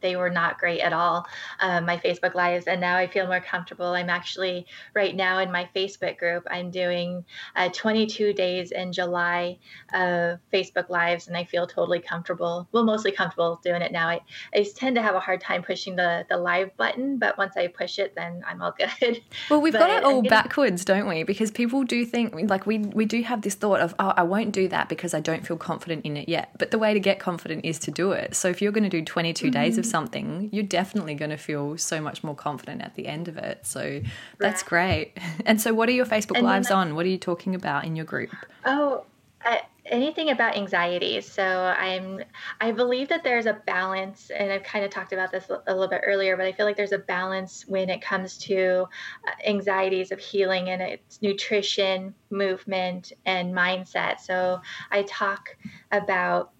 they 0.00 0.16
were 0.16 0.30
not 0.30 0.58
great 0.58 0.80
at 0.80 0.92
all, 0.92 1.26
um, 1.60 1.86
my 1.86 1.96
Facebook 1.96 2.34
Lives. 2.34 2.66
And 2.66 2.80
now 2.80 2.96
I 2.96 3.06
feel 3.06 3.26
more 3.26 3.40
comfortable. 3.40 3.86
I'm 3.86 4.10
actually, 4.10 4.66
right 4.94 5.14
now 5.14 5.38
in 5.38 5.50
my 5.50 5.68
Facebook 5.74 6.18
group, 6.18 6.46
I'm 6.50 6.70
doing 6.70 7.24
uh, 7.54 7.70
22 7.72 8.32
days 8.32 8.72
in 8.72 8.92
July 8.92 9.58
of 9.92 10.38
Facebook 10.52 10.88
Lives, 10.88 11.28
and 11.28 11.36
I 11.36 11.44
feel 11.44 11.66
totally 11.66 12.00
comfortable. 12.00 12.68
Well, 12.72 12.84
mostly 12.84 13.12
comfortable 13.12 13.60
doing 13.64 13.82
it 13.82 13.92
now. 13.92 14.08
I, 14.08 14.20
I 14.54 14.66
tend 14.74 14.96
to 14.96 15.02
have 15.02 15.14
a 15.14 15.20
hard 15.20 15.40
time 15.40 15.62
pushing 15.62 15.96
the, 15.96 16.26
the 16.28 16.36
live 16.36 16.76
button, 16.76 17.18
but 17.18 17.38
once 17.38 17.56
I 17.56 17.68
push 17.68 17.98
it, 17.98 18.14
then 18.14 18.42
I'm 18.46 18.62
all 18.62 18.74
good. 19.00 19.22
Well, 19.50 19.60
we've 19.60 19.72
got 19.72 19.90
it 19.90 20.04
all 20.04 20.22
getting... 20.22 20.30
backwards, 20.30 20.84
don't 20.84 21.08
we? 21.08 21.22
Because 21.22 21.50
people 21.50 21.82
do 21.84 22.04
think, 22.04 22.34
like, 22.48 22.66
we, 22.66 22.78
we 22.78 23.04
do 23.04 23.22
have 23.22 23.42
this 23.42 23.54
thought 23.54 23.80
of, 23.80 23.94
oh, 23.98 24.12
I 24.16 24.22
won't 24.22 24.52
do 24.52 24.68
that 24.68 24.88
because 24.88 25.14
I 25.14 25.20
don't 25.20 25.46
feel 25.46 25.56
confident 25.56 26.04
in 26.04 26.16
it 26.16 26.28
yet. 26.28 26.50
But 26.58 26.70
the 26.70 26.78
way 26.78 26.94
to 26.94 27.00
get 27.00 27.18
confident 27.18 27.64
is 27.64 27.78
to 27.80 27.90
do 27.90 28.12
it. 28.12 28.34
So 28.34 28.48
if 28.48 28.60
you're 28.60 28.72
going 28.72 28.84
to 28.84 28.90
do 28.90 29.02
22 29.02 29.46
mm-hmm. 29.46 29.50
days 29.52 29.78
of 29.78 29.86
something, 29.86 29.95
something, 29.96 30.50
you're 30.52 30.62
definitely 30.62 31.14
going 31.14 31.30
to 31.30 31.38
feel 31.38 31.78
so 31.78 32.02
much 32.02 32.22
more 32.22 32.34
confident 32.34 32.82
at 32.82 32.94
the 32.96 33.06
end 33.06 33.28
of 33.28 33.38
it. 33.38 33.64
So 33.64 34.02
that's 34.38 34.62
great. 34.62 35.16
And 35.46 35.60
so, 35.60 35.72
what 35.72 35.88
are 35.88 35.92
your 35.92 36.06
Facebook 36.06 36.36
and 36.36 36.44
Lives 36.44 36.70
on? 36.70 36.94
What 36.94 37.06
are 37.06 37.08
you 37.08 37.18
talking 37.18 37.54
about 37.54 37.84
in 37.84 37.94
your 37.94 38.04
group? 38.04 38.30
Oh, 38.64 39.04
uh, 39.44 39.58
anything 39.86 40.30
about 40.30 40.56
anxiety. 40.56 41.20
So 41.20 41.42
I'm 41.42 42.22
I 42.60 42.72
believe 42.72 43.08
that 43.08 43.22
there's 43.22 43.46
a 43.46 43.54
balance, 43.66 44.30
and 44.30 44.52
I've 44.52 44.64
kind 44.64 44.84
of 44.84 44.90
talked 44.90 45.12
about 45.12 45.30
this 45.30 45.48
a 45.48 45.72
little 45.72 45.88
bit 45.88 46.02
earlier, 46.04 46.36
but 46.36 46.46
I 46.46 46.52
feel 46.52 46.66
like 46.66 46.76
there's 46.76 46.92
a 46.92 46.98
balance 46.98 47.64
when 47.68 47.88
it 47.88 48.00
comes 48.02 48.38
to 48.38 48.86
uh, 49.26 49.30
anxieties 49.46 50.10
of 50.10 50.18
healing, 50.18 50.70
and 50.70 50.82
it's 50.82 51.22
nutrition, 51.22 52.14
movement, 52.30 53.12
and 53.24 53.54
mindset. 53.54 54.20
So 54.20 54.60
I 54.90 55.02
talk 55.02 55.56
about 55.92 56.50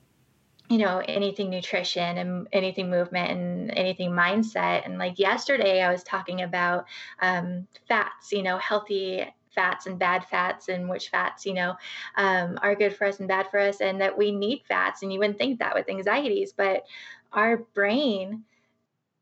you 0.69 0.79
know 0.79 1.03
anything 1.07 1.51
nutrition 1.51 2.19
and 2.19 2.49
anything 2.53 2.91
movement 2.91 3.31
and 3.31 3.71
anything 3.77 4.11
mindset. 4.11 4.85
And 4.85 4.99
like 4.99 5.19
yesterday 5.19 5.83
i 5.83 5.91
was 5.91 6.03
talking 6.03 6.43
about 6.43 6.87
um, 7.21 7.67
fats 7.89 8.33
you 8.33 8.43
know 8.43 8.59
healthy 8.59 9.25
fats 9.55 9.87
and 9.87 9.99
bad 9.99 10.25
fats 10.25 10.69
and 10.69 10.89
which 10.89 11.09
fats 11.09 11.47
you 11.47 11.55
know 11.55 11.75
um, 12.17 12.59
are 12.63 12.75
good 12.75 12.95
for 12.95 13.07
us 13.07 13.21
and 13.21 13.29
bad 13.29 13.51
for 13.51 13.59
us 13.59 13.81
and 13.81 14.01
that 14.01 14.17
we 14.17 14.31
need 14.31 14.63
fats 14.69 15.03
and 15.03 15.13
you 15.13 15.19
wouldn't 15.19 15.39
think 15.39 15.59
that 15.59 15.75
with 15.75 15.89
anxieties 15.89 16.53
but 16.53 16.85
our 17.33 17.59
brain 17.75 18.45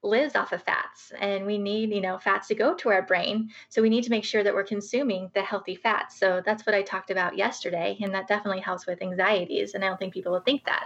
lives 0.03 0.37
off 0.37 0.53
of 0.53 0.63
fats 0.63 1.13
and 1.19 1.47
we 1.47 1.57
need 1.57 1.91
you 1.91 2.01
know 2.01 2.19
fats 2.19 2.49
to 2.49 2.55
go 2.55 2.75
to 2.75 2.91
our 2.91 3.03
brain. 3.03 3.51
So 3.71 3.81
we 3.81 3.89
need 3.89 4.05
to 4.05 4.11
make 4.11 4.25
sure 4.25 4.43
that 4.43 4.55
we're 4.55 4.65
consuming 4.65 5.31
the 5.35 5.43
healthy 5.43 5.77
fats. 5.77 6.19
So 6.19 6.43
that's 6.45 6.67
what 6.67 6.75
i 6.75 6.83
talked 6.83 7.11
about 7.11 7.39
yesterday 7.39 7.97
and 8.03 8.15
that 8.15 8.29
definitely 8.29 8.61
helps 8.61 8.87
with 8.87 9.03
anxieties 9.03 9.75
and 9.75 9.85
i 9.85 9.89
don't 9.89 9.99
think 9.99 10.13
people 10.13 10.33
will 10.33 10.41
think 10.41 10.65
that 10.67 10.85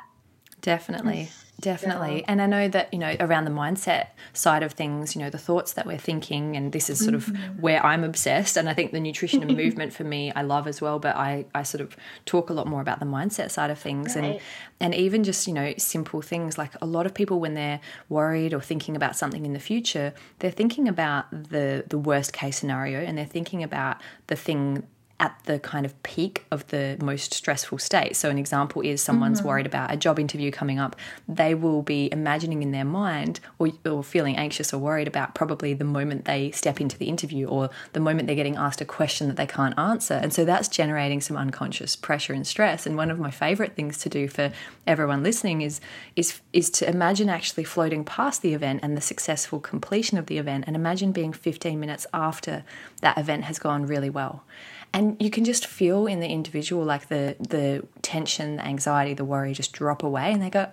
Definitely. 0.60 1.28
Definitely. 1.60 2.24
And 2.28 2.40
I 2.40 2.46
know 2.46 2.68
that, 2.68 2.92
you 2.92 3.00
know, 3.00 3.16
around 3.18 3.44
the 3.44 3.50
mindset 3.50 4.08
side 4.32 4.62
of 4.62 4.74
things, 4.74 5.16
you 5.16 5.22
know, 5.22 5.28
the 5.28 5.38
thoughts 5.38 5.72
that 5.72 5.86
we're 5.86 5.98
thinking, 5.98 6.56
and 6.56 6.70
this 6.70 6.88
is 6.88 7.00
sort 7.00 7.14
of 7.14 7.26
mm-hmm. 7.26 7.60
where 7.60 7.84
I'm 7.84 8.04
obsessed. 8.04 8.56
And 8.56 8.68
I 8.68 8.74
think 8.74 8.92
the 8.92 9.00
nutrition 9.00 9.42
and 9.42 9.56
movement 9.56 9.92
for 9.92 10.04
me, 10.04 10.30
I 10.36 10.42
love 10.42 10.68
as 10.68 10.80
well. 10.80 11.00
But 11.00 11.16
I, 11.16 11.46
I 11.56 11.64
sort 11.64 11.80
of 11.80 11.96
talk 12.26 12.50
a 12.50 12.52
lot 12.52 12.68
more 12.68 12.80
about 12.80 13.00
the 13.00 13.06
mindset 13.06 13.50
side 13.50 13.70
of 13.72 13.78
things. 13.78 14.14
Right. 14.14 14.24
And, 14.24 14.40
and 14.78 14.94
even 14.94 15.24
just, 15.24 15.48
you 15.48 15.52
know, 15.52 15.74
simple 15.78 16.22
things 16.22 16.58
like 16.58 16.74
a 16.80 16.86
lot 16.86 17.06
of 17.06 17.14
people, 17.14 17.40
when 17.40 17.54
they're 17.54 17.80
worried 18.08 18.54
or 18.54 18.60
thinking 18.60 18.94
about 18.94 19.16
something 19.16 19.44
in 19.44 19.52
the 19.52 19.58
future, 19.58 20.14
they're 20.38 20.52
thinking 20.52 20.86
about 20.86 21.28
the, 21.32 21.84
the 21.88 21.98
worst 21.98 22.32
case 22.32 22.56
scenario 22.56 23.00
and 23.00 23.18
they're 23.18 23.26
thinking 23.26 23.64
about 23.64 24.00
the 24.28 24.36
thing 24.36 24.86
at 25.20 25.36
the 25.44 25.58
kind 25.58 25.84
of 25.84 26.00
peak 26.02 26.44
of 26.50 26.66
the 26.68 26.96
most 27.00 27.34
stressful 27.34 27.78
state. 27.78 28.14
So, 28.14 28.30
an 28.30 28.38
example 28.38 28.82
is 28.82 29.02
someone's 29.02 29.40
mm-hmm. 29.40 29.48
worried 29.48 29.66
about 29.66 29.92
a 29.92 29.96
job 29.96 30.18
interview 30.18 30.50
coming 30.50 30.78
up. 30.78 30.94
They 31.28 31.54
will 31.54 31.82
be 31.82 32.08
imagining 32.12 32.62
in 32.62 32.70
their 32.70 32.84
mind 32.84 33.40
or, 33.58 33.70
or 33.84 34.04
feeling 34.04 34.36
anxious 34.36 34.72
or 34.72 34.78
worried 34.78 35.08
about 35.08 35.34
probably 35.34 35.74
the 35.74 35.84
moment 35.84 36.24
they 36.24 36.52
step 36.52 36.80
into 36.80 36.96
the 36.96 37.06
interview 37.06 37.46
or 37.46 37.70
the 37.94 38.00
moment 38.00 38.26
they're 38.26 38.36
getting 38.36 38.56
asked 38.56 38.80
a 38.80 38.84
question 38.84 39.26
that 39.28 39.36
they 39.36 39.46
can't 39.46 39.76
answer. 39.78 40.14
And 40.14 40.32
so 40.32 40.44
that's 40.44 40.68
generating 40.68 41.20
some 41.20 41.36
unconscious 41.36 41.96
pressure 41.96 42.32
and 42.32 42.46
stress. 42.46 42.86
And 42.86 42.96
one 42.96 43.10
of 43.10 43.18
my 43.18 43.30
favorite 43.30 43.74
things 43.74 43.98
to 43.98 44.08
do 44.08 44.28
for 44.28 44.52
everyone 44.86 45.22
listening 45.22 45.62
is 45.62 45.80
is 46.16 46.40
is 46.52 46.70
to 46.70 46.88
imagine 46.88 47.28
actually 47.28 47.64
floating 47.64 48.04
past 48.04 48.42
the 48.42 48.54
event 48.54 48.80
and 48.82 48.96
the 48.96 49.00
successful 49.00 49.60
completion 49.60 50.16
of 50.16 50.26
the 50.26 50.38
event 50.38 50.64
and 50.66 50.76
imagine 50.76 51.12
being 51.12 51.32
15 51.32 51.78
minutes 51.78 52.06
after 52.14 52.64
that 53.00 53.18
event 53.18 53.44
has 53.44 53.58
gone 53.58 53.86
really 53.86 54.10
well 54.10 54.44
and 54.92 55.16
you 55.20 55.30
can 55.30 55.44
just 55.44 55.66
feel 55.66 56.06
in 56.06 56.20
the 56.20 56.28
individual 56.28 56.84
like 56.84 57.08
the 57.08 57.36
the 57.40 57.86
tension 58.02 58.56
the 58.56 58.66
anxiety 58.66 59.14
the 59.14 59.24
worry 59.24 59.52
just 59.52 59.72
drop 59.72 60.02
away 60.02 60.32
and 60.32 60.42
they 60.42 60.50
go 60.50 60.68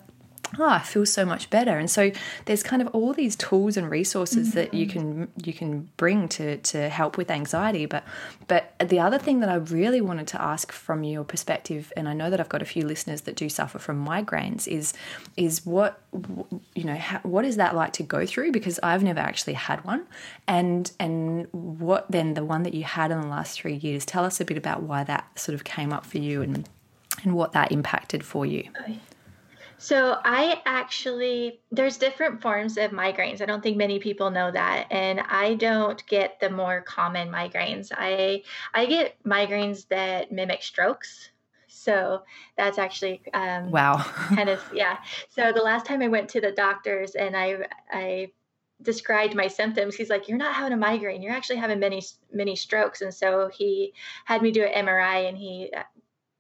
oh, 0.60 0.70
I 0.70 0.80
feel 0.80 1.06
so 1.06 1.26
much 1.26 1.50
better. 1.50 1.78
And 1.78 1.90
so 1.90 2.12
there's 2.46 2.64
kind 2.64 2.82
of 2.82 2.88
all 2.90 3.14
these 3.14 3.36
tools 3.36 3.78
and 3.78 3.90
resources 3.90 4.50
mm-hmm. 4.50 4.58
that 4.58 4.74
you 4.74 4.88
can 4.88 5.28
you 5.44 5.54
can 5.54 5.90
bring 5.98 6.28
to 6.30 6.58
to 6.58 6.90
help 6.90 7.18
with 7.18 7.32
anxiety. 7.32 7.86
But 7.86 8.04
but 8.48 8.74
the 8.80 9.00
other 9.00 9.18
thing 9.18 9.40
that 9.40 9.50
I 9.50 9.56
really 9.56 10.02
wanted 10.02 10.28
to 10.28 10.42
ask 10.42 10.72
from 10.72 11.04
your 11.04 11.24
perspective, 11.24 11.92
and 11.98 12.08
I 12.08 12.14
know 12.14 12.30
that 12.30 12.40
I've 12.40 12.50
got 12.50 12.62
a 12.62 12.66
few 12.66 12.86
listeners 12.86 13.22
that 13.22 13.36
do 13.36 13.50
suffer 13.50 13.80
from 13.80 14.06
migraines, 14.06 14.68
is 14.68 14.94
is 15.36 15.66
what 15.66 16.00
you 16.74 16.84
know 16.84 16.96
how, 16.96 17.20
what 17.20 17.46
is 17.46 17.58
that 17.58 17.76
like 17.76 17.94
to 17.94 18.04
go 18.04 18.26
through? 18.26 18.52
Because 18.52 18.80
I've 18.84 19.04
never 19.04 19.20
actually 19.20 19.54
had 19.54 19.84
one, 19.84 20.06
and 20.48 20.92
and 21.00 21.48
what 21.52 22.10
then 22.10 22.34
the 22.34 22.46
one 22.46 22.64
that 22.64 22.74
you 22.74 22.84
had 22.84 23.12
in 23.12 23.22
the 23.22 23.28
last 23.28 23.60
three 23.60 23.76
years? 23.76 24.06
Tell 24.06 24.26
us 24.26 24.40
a 24.40 24.46
bit 24.46 24.58
about 24.58 24.84
why 24.84 25.04
that 25.04 25.38
sort 25.38 25.56
of 25.56 25.64
came 25.64 25.92
up 25.92 26.06
for 26.06 26.18
you 26.18 26.42
and 26.42 26.68
and 27.24 27.34
what 27.34 27.54
that 27.54 27.72
impacted 27.72 28.24
for 28.24 28.46
you. 28.46 28.70
So 29.78 30.20
I 30.24 30.62
actually 30.66 31.60
there's 31.72 31.98
different 31.98 32.42
forms 32.42 32.78
of 32.78 32.92
migraines. 32.92 33.42
I 33.42 33.46
don't 33.46 33.62
think 33.62 33.78
many 33.78 34.00
people 34.00 34.32
know 34.32 34.52
that 34.52 34.88
and 34.90 35.22
I 35.22 35.56
don't 35.56 36.06
get 36.08 36.40
the 36.40 36.50
more 36.50 36.82
common 36.82 37.30
migraines. 37.30 37.92
I 37.96 38.44
I 38.74 38.86
get 38.86 39.22
migraines 39.24 39.88
that 39.90 40.32
mimic 40.32 40.64
strokes. 40.64 41.30
So 41.68 42.24
that's 42.58 42.78
actually 42.78 43.22
um, 43.34 43.70
wow, 43.70 43.98
kind 43.98 44.50
of 44.50 44.62
yeah. 44.74 44.98
So 45.30 45.52
the 45.52 45.62
last 45.62 45.86
time 45.86 46.02
I 46.02 46.08
went 46.08 46.30
to 46.30 46.42
the 46.42 46.52
doctors 46.52 47.16
and 47.16 47.36
I 47.36 47.58
I 47.92 48.32
described 48.82 49.36
my 49.36 49.48
symptoms, 49.48 49.96
he's 49.96 50.10
like, 50.10 50.28
"You're 50.28 50.38
not 50.38 50.56
having 50.56 50.74
a 50.74 50.78
migraine. 50.78 51.22
You're 51.22 51.34
actually 51.34 51.58
having 51.58 51.80
many 51.80 52.02
many 52.32 52.56
strokes." 52.56 53.02
And 53.02 53.14
so 53.14 53.50
he 53.54 53.94
had 54.24 54.42
me 54.42 54.52
do 54.52 54.64
an 54.64 54.86
MRI, 54.86 55.28
and 55.28 55.38
he 55.38 55.72
uh, 55.76 55.84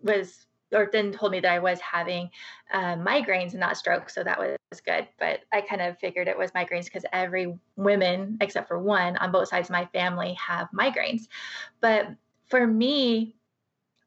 was 0.01 0.44
or 0.75 0.89
then 0.91 1.11
told 1.11 1.31
me 1.31 1.39
that 1.39 1.51
I 1.51 1.59
was 1.59 1.79
having 1.79 2.29
uh, 2.71 2.95
migraines 2.95 3.51
and 3.51 3.59
not 3.59 3.77
strokes. 3.77 4.13
So 4.13 4.23
that 4.23 4.39
was 4.39 4.81
good. 4.81 5.07
But 5.19 5.41
I 5.51 5.61
kind 5.61 5.81
of 5.81 5.97
figured 5.97 6.27
it 6.27 6.37
was 6.37 6.51
migraines 6.51 6.85
because 6.85 7.05
every 7.13 7.57
women, 7.75 8.37
except 8.41 8.67
for 8.67 8.79
one 8.79 9.17
on 9.17 9.31
both 9.31 9.47
sides 9.47 9.69
of 9.69 9.73
my 9.73 9.85
family, 9.87 10.33
have 10.33 10.67
migraines. 10.71 11.27
But 11.81 12.09
for 12.47 12.67
me, 12.67 13.35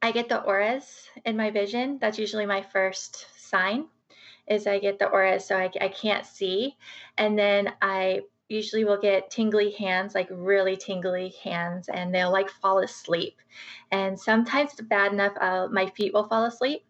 I 0.01 0.11
get 0.11 0.29
the 0.29 0.41
auras 0.43 1.07
in 1.25 1.35
my 1.35 1.51
vision. 1.51 1.97
That's 1.99 2.19
usually 2.19 2.45
my 2.45 2.61
first 2.61 3.25
sign 3.37 3.87
is 4.47 4.65
I 4.65 4.79
get 4.79 4.97
the 4.99 5.09
auras 5.09 5.45
so 5.45 5.57
I, 5.57 5.69
I 5.79 5.89
can't 5.89 6.25
see. 6.25 6.75
And 7.17 7.37
then 7.37 7.73
I 7.81 8.21
usually 8.49 8.83
will 8.83 8.99
get 8.99 9.29
tingly 9.29 9.71
hands, 9.71 10.15
like 10.15 10.27
really 10.31 10.75
tingly 10.75 11.33
hands, 11.43 11.87
and 11.87 12.13
they'll 12.13 12.31
like 12.31 12.49
fall 12.49 12.79
asleep. 12.79 13.39
And 13.91 14.19
sometimes 14.19 14.71
it's 14.71 14.81
bad 14.81 15.13
enough, 15.13 15.33
uh, 15.39 15.67
my 15.71 15.87
feet 15.87 16.13
will 16.13 16.27
fall 16.27 16.45
asleep. 16.45 16.83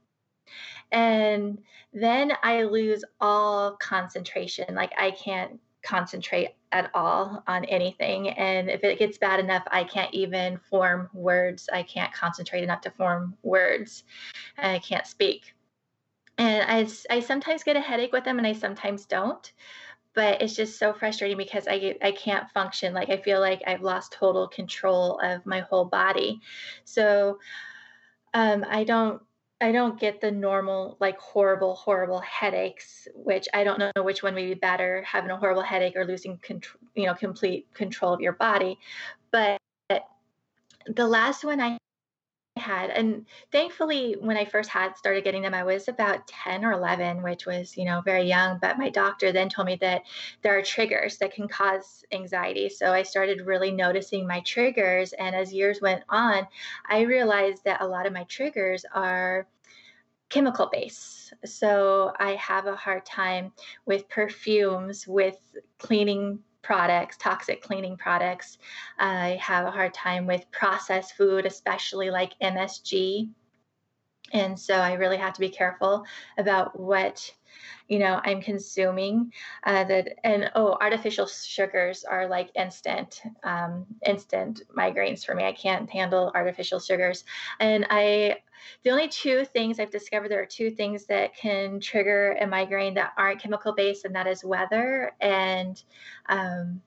And 0.91 1.59
then 1.93 2.33
I 2.43 2.63
lose 2.63 3.03
all 3.19 3.75
concentration. 3.77 4.73
Like 4.73 4.93
I 4.97 5.11
can't 5.11 5.59
concentrate 5.83 6.55
at 6.71 6.89
all 6.93 7.43
on 7.47 7.65
anything. 7.65 8.29
And 8.29 8.69
if 8.69 8.83
it 8.83 8.99
gets 8.99 9.17
bad 9.17 9.39
enough, 9.39 9.63
I 9.71 9.83
can't 9.83 10.13
even 10.13 10.57
form 10.57 11.09
words. 11.13 11.69
I 11.71 11.83
can't 11.83 12.13
concentrate 12.13 12.63
enough 12.63 12.81
to 12.81 12.91
form 12.91 13.35
words. 13.43 14.03
I 14.57 14.79
can't 14.79 15.07
speak. 15.07 15.53
And 16.37 16.63
I, 16.69 16.87
I 17.13 17.19
sometimes 17.19 17.63
get 17.63 17.75
a 17.75 17.81
headache 17.81 18.13
with 18.13 18.23
them 18.23 18.37
and 18.37 18.47
I 18.47 18.53
sometimes 18.53 19.05
don't 19.05 19.51
but 20.19 20.41
it's 20.41 20.53
just 20.53 20.77
so 20.77 20.91
frustrating 20.91 21.37
because 21.37 21.65
I 21.65 21.95
I 22.01 22.11
can't 22.11 22.49
function 22.49 22.93
like 22.93 23.09
I 23.09 23.21
feel 23.21 23.39
like 23.39 23.61
I've 23.65 23.81
lost 23.81 24.11
total 24.11 24.49
control 24.49 25.17
of 25.23 25.45
my 25.45 25.61
whole 25.61 25.85
body. 25.85 26.41
So 26.83 27.39
um, 28.33 28.65
I 28.69 28.83
don't 28.83 29.21
I 29.61 29.71
don't 29.71 29.97
get 29.97 30.19
the 30.19 30.29
normal 30.29 30.97
like 30.99 31.17
horrible 31.19 31.73
horrible 31.73 32.19
headaches, 32.19 33.07
which 33.15 33.47
I 33.53 33.63
don't 33.63 33.79
know 33.79 34.03
which 34.03 34.21
one 34.21 34.33
would 34.35 34.43
be 34.43 34.55
better, 34.55 35.01
having 35.03 35.31
a 35.31 35.37
horrible 35.37 35.61
headache 35.61 35.95
or 35.95 36.03
losing 36.03 36.37
control, 36.39 36.81
you 36.95 37.05
know, 37.05 37.13
complete 37.13 37.73
control 37.73 38.13
of 38.13 38.19
your 38.19 38.33
body. 38.33 38.77
But 39.31 39.57
the 39.87 41.07
last 41.07 41.45
one 41.45 41.61
I 41.61 41.77
had 42.59 42.89
and 42.91 43.25
thankfully 43.51 44.15
when 44.19 44.37
i 44.37 44.45
first 44.45 44.69
had 44.69 44.95
started 44.95 45.23
getting 45.23 45.41
them 45.41 45.53
i 45.53 45.63
was 45.63 45.87
about 45.87 46.27
10 46.27 46.63
or 46.63 46.73
11 46.73 47.23
which 47.23 47.45
was 47.45 47.75
you 47.77 47.85
know 47.85 48.01
very 48.01 48.23
young 48.23 48.59
but 48.61 48.77
my 48.77 48.89
doctor 48.89 49.31
then 49.31 49.49
told 49.49 49.65
me 49.65 49.77
that 49.77 50.03
there 50.41 50.57
are 50.57 50.61
triggers 50.61 51.17
that 51.17 51.33
can 51.33 51.47
cause 51.47 52.03
anxiety. 52.11 52.69
So 52.69 52.91
i 52.91 53.03
started 53.03 53.45
really 53.45 53.71
noticing 53.71 54.27
my 54.27 54.41
triggers 54.41 55.13
and 55.13 55.35
as 55.35 55.53
years 55.53 55.81
went 55.81 56.03
on 56.09 56.47
i 56.87 57.01
realized 57.01 57.63
that 57.63 57.81
a 57.81 57.87
lot 57.87 58.05
of 58.05 58.13
my 58.13 58.23
triggers 58.25 58.85
are 58.93 59.47
chemical 60.29 60.69
based 60.71 61.33
so 61.45 62.13
i 62.19 62.31
have 62.35 62.67
a 62.67 62.75
hard 62.75 63.05
time 63.05 63.51
with 63.85 64.07
perfumes 64.09 65.07
with 65.07 65.37
cleaning 65.79 66.39
products, 66.61 67.17
toxic 67.17 67.61
cleaning 67.61 67.97
products. 67.97 68.57
I 68.97 69.39
have 69.41 69.65
a 69.65 69.71
hard 69.71 69.93
time 69.93 70.27
with 70.27 70.49
processed 70.51 71.15
food, 71.15 71.45
especially 71.45 72.09
like 72.09 72.33
MSG. 72.41 73.29
And 74.33 74.59
so 74.59 74.75
I 74.75 74.93
really 74.93 75.17
have 75.17 75.33
to 75.33 75.39
be 75.39 75.49
careful 75.49 76.05
about 76.37 76.79
what 76.79 77.31
you 77.87 77.99
know 77.99 78.21
i'm 78.23 78.41
consuming 78.41 79.33
uh, 79.63 79.83
that 79.83 80.07
and 80.23 80.51
oh 80.55 80.77
artificial 80.79 81.25
sugars 81.25 82.03
are 82.03 82.27
like 82.27 82.51
instant 82.55 83.21
um, 83.43 83.85
instant 84.05 84.61
migraines 84.77 85.25
for 85.25 85.35
me. 85.35 85.43
I 85.43 85.51
can't 85.53 85.89
handle 85.89 86.31
artificial 86.35 86.79
sugars. 86.79 87.23
And 87.59 87.85
i 87.89 88.37
the 88.83 88.91
only 88.91 89.07
two 89.07 89.45
things 89.45 89.79
i've 89.79 89.91
discovered 89.91 90.29
there 90.29 90.41
are 90.41 90.45
two 90.45 90.69
things 90.69 91.05
that 91.05 91.35
can 91.35 91.79
trigger 91.79 92.37
a 92.41 92.47
migraine 92.47 92.93
that 92.95 93.13
aren't 93.17 93.41
chemical 93.41 93.73
based 93.73 94.05
and 94.05 94.15
that 94.15 94.27
is 94.27 94.43
weather 94.43 95.13
and 95.21 95.81
um, 96.27 96.81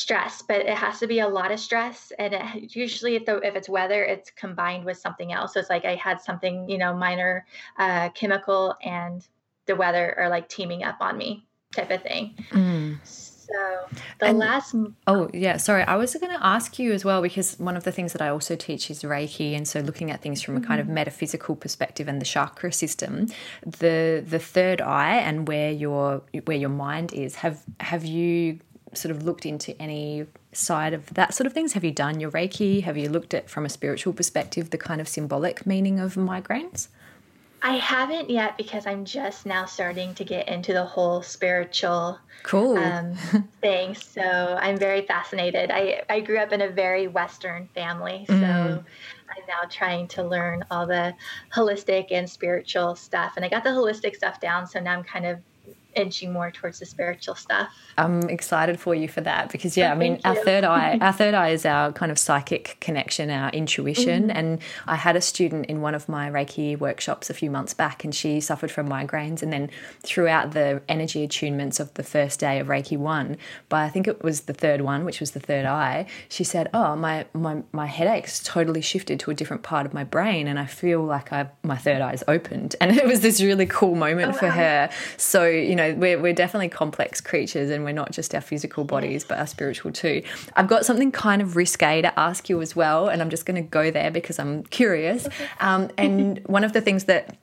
stress 0.00 0.42
but 0.42 0.60
it 0.60 0.74
has 0.74 0.98
to 0.98 1.06
be 1.06 1.20
a 1.20 1.28
lot 1.28 1.52
of 1.52 1.60
stress 1.60 2.12
and 2.18 2.34
it, 2.34 2.74
usually 2.74 3.16
if, 3.16 3.24
the, 3.26 3.36
if 3.38 3.54
it's 3.54 3.68
weather 3.68 4.02
it's 4.04 4.30
combined 4.30 4.84
with 4.84 4.96
something 4.96 5.32
else 5.32 5.54
so 5.54 5.60
it's 5.60 5.70
like 5.70 5.84
i 5.84 5.94
had 5.94 6.20
something 6.20 6.68
you 6.68 6.78
know 6.78 6.94
minor 6.94 7.44
uh, 7.78 8.08
chemical 8.10 8.74
and 8.82 9.26
the 9.66 9.76
weather 9.76 10.18
are 10.18 10.28
like 10.28 10.48
teaming 10.48 10.82
up 10.82 10.96
on 11.00 11.16
me 11.16 11.46
type 11.74 11.90
of 11.90 12.02
thing. 12.02 12.34
Mm. 12.50 12.98
So 13.04 13.98
the 14.18 14.26
and, 14.26 14.38
last. 14.38 14.74
Oh, 15.06 15.28
yeah. 15.34 15.56
Sorry. 15.56 15.82
I 15.82 15.96
was 15.96 16.14
going 16.14 16.32
to 16.32 16.44
ask 16.44 16.78
you 16.78 16.92
as 16.92 17.04
well 17.04 17.20
because 17.20 17.58
one 17.58 17.76
of 17.76 17.84
the 17.84 17.92
things 17.92 18.12
that 18.12 18.22
I 18.22 18.28
also 18.28 18.54
teach 18.54 18.90
is 18.90 19.02
Reiki. 19.02 19.56
And 19.56 19.66
so 19.66 19.80
looking 19.80 20.10
at 20.10 20.22
things 20.22 20.40
from 20.40 20.56
a 20.56 20.60
kind 20.60 20.80
of 20.80 20.86
mm-hmm. 20.86 20.94
metaphysical 20.94 21.56
perspective 21.56 22.06
and 22.06 22.20
the 22.20 22.24
chakra 22.24 22.72
system, 22.72 23.26
the 23.64 24.24
the 24.26 24.38
third 24.38 24.80
eye 24.80 25.16
and 25.16 25.48
where 25.48 25.72
your 25.72 26.22
where 26.44 26.56
your 26.56 26.70
mind 26.70 27.12
is, 27.12 27.36
have 27.36 27.64
have 27.80 28.04
you 28.04 28.60
sort 28.92 29.14
of 29.14 29.22
looked 29.22 29.46
into 29.46 29.80
any 29.80 30.26
side 30.52 30.94
of 30.94 31.14
that 31.14 31.34
sort 31.34 31.46
of 31.46 31.52
things? 31.52 31.74
Have 31.74 31.84
you 31.84 31.92
done 31.92 32.20
your 32.20 32.30
Reiki? 32.30 32.82
Have 32.82 32.96
you 32.96 33.08
looked 33.08 33.34
at 33.34 33.48
from 33.48 33.64
a 33.64 33.68
spiritual 33.68 34.12
perspective 34.12 34.70
the 34.70 34.78
kind 34.78 35.00
of 35.00 35.08
symbolic 35.08 35.66
meaning 35.66 36.00
of 36.00 36.14
migraines? 36.14 36.88
I 37.62 37.76
haven't 37.76 38.30
yet 38.30 38.56
because 38.56 38.86
I'm 38.86 39.04
just 39.04 39.44
now 39.44 39.66
starting 39.66 40.14
to 40.14 40.24
get 40.24 40.48
into 40.48 40.72
the 40.72 40.84
whole 40.84 41.20
spiritual 41.22 42.18
cool 42.42 42.78
um, 42.78 43.14
thing. 43.60 43.94
So 43.94 44.22
I'm 44.22 44.78
very 44.78 45.02
fascinated. 45.02 45.70
I, 45.70 46.02
I 46.08 46.20
grew 46.20 46.38
up 46.38 46.52
in 46.52 46.62
a 46.62 46.68
very 46.68 47.06
Western 47.06 47.68
family, 47.74 48.24
so 48.26 48.32
mm. 48.32 48.84
I'm 49.30 49.46
now 49.46 49.68
trying 49.68 50.08
to 50.08 50.22
learn 50.22 50.64
all 50.70 50.86
the 50.86 51.14
holistic 51.52 52.06
and 52.10 52.28
spiritual 52.28 52.96
stuff. 52.96 53.34
And 53.36 53.44
I 53.44 53.48
got 53.48 53.62
the 53.62 53.70
holistic 53.70 54.16
stuff 54.16 54.40
down, 54.40 54.66
so 54.66 54.80
now 54.80 54.94
I'm 54.94 55.04
kind 55.04 55.26
of 55.26 55.38
inching 55.94 56.32
more 56.32 56.50
towards 56.50 56.78
the 56.78 56.86
spiritual 56.86 57.34
stuff. 57.34 57.68
I'm 57.98 58.22
excited 58.28 58.80
for 58.80 58.94
you 58.94 59.08
for 59.08 59.20
that 59.22 59.50
because 59.52 59.76
yeah, 59.76 59.92
I 59.92 59.94
mean 59.94 60.20
our 60.24 60.34
third 60.34 60.64
eye 60.64 60.98
our 61.00 61.12
third 61.12 61.34
eye 61.34 61.50
is 61.50 61.66
our 61.66 61.92
kind 61.92 62.10
of 62.10 62.18
psychic 62.18 62.76
connection, 62.80 63.30
our 63.30 63.50
intuition. 63.50 64.28
Mm-hmm. 64.28 64.36
And 64.36 64.58
I 64.86 64.96
had 64.96 65.16
a 65.16 65.20
student 65.20 65.66
in 65.66 65.80
one 65.80 65.94
of 65.94 66.08
my 66.08 66.30
Reiki 66.30 66.78
workshops 66.78 67.30
a 67.30 67.34
few 67.34 67.50
months 67.50 67.74
back 67.74 68.04
and 68.04 68.14
she 68.14 68.40
suffered 68.40 68.70
from 68.70 68.88
migraines 68.88 69.42
and 69.42 69.52
then 69.52 69.70
throughout 70.02 70.52
the 70.52 70.82
energy 70.88 71.26
attunements 71.26 71.80
of 71.80 71.92
the 71.94 72.02
first 72.02 72.40
day 72.40 72.58
of 72.58 72.68
Reiki 72.68 72.96
one, 72.96 73.36
but 73.68 73.78
I 73.78 73.88
think 73.88 74.06
it 74.08 74.22
was 74.22 74.42
the 74.42 74.54
third 74.54 74.80
one, 74.80 75.04
which 75.04 75.20
was 75.20 75.32
the 75.32 75.40
third 75.40 75.66
eye, 75.66 76.06
she 76.28 76.44
said, 76.44 76.68
Oh, 76.72 76.96
my 76.96 77.26
my, 77.34 77.62
my 77.72 77.86
headaches 77.86 78.42
totally 78.42 78.80
shifted 78.80 79.20
to 79.20 79.30
a 79.30 79.34
different 79.34 79.62
part 79.62 79.86
of 79.86 79.94
my 79.94 80.04
brain 80.04 80.46
and 80.46 80.58
I 80.58 80.66
feel 80.66 81.02
like 81.02 81.32
I 81.32 81.50
my 81.62 81.76
third 81.76 82.00
eye's 82.00 82.24
opened. 82.28 82.76
And 82.90 82.96
it 82.96 83.06
was 83.06 83.20
this 83.20 83.40
really 83.40 83.66
cool 83.66 83.94
moment 83.94 84.34
oh, 84.34 84.38
for 84.38 84.46
wow. 84.46 84.52
her. 84.52 84.90
So, 85.16 85.46
you 85.46 85.76
know, 85.76 85.79
we're, 85.96 86.20
we're 86.20 86.32
definitely 86.32 86.68
complex 86.68 87.20
creatures 87.20 87.70
and 87.70 87.84
we're 87.84 87.92
not 87.92 88.12
just 88.12 88.34
our 88.34 88.40
physical 88.40 88.84
bodies, 88.84 89.24
but 89.24 89.38
our 89.38 89.46
spiritual 89.46 89.92
too. 89.92 90.22
I've 90.56 90.68
got 90.68 90.84
something 90.84 91.12
kind 91.12 91.42
of 91.42 91.56
risque 91.56 92.02
to 92.02 92.18
ask 92.18 92.48
you 92.48 92.60
as 92.62 92.76
well, 92.76 93.08
and 93.08 93.20
I'm 93.20 93.30
just 93.30 93.46
going 93.46 93.62
to 93.62 93.68
go 93.68 93.90
there 93.90 94.10
because 94.10 94.38
I'm 94.38 94.62
curious. 94.64 95.28
Um, 95.60 95.90
and 95.98 96.38
one 96.46 96.64
of 96.64 96.72
the 96.72 96.80
things 96.80 97.04
that 97.04 97.36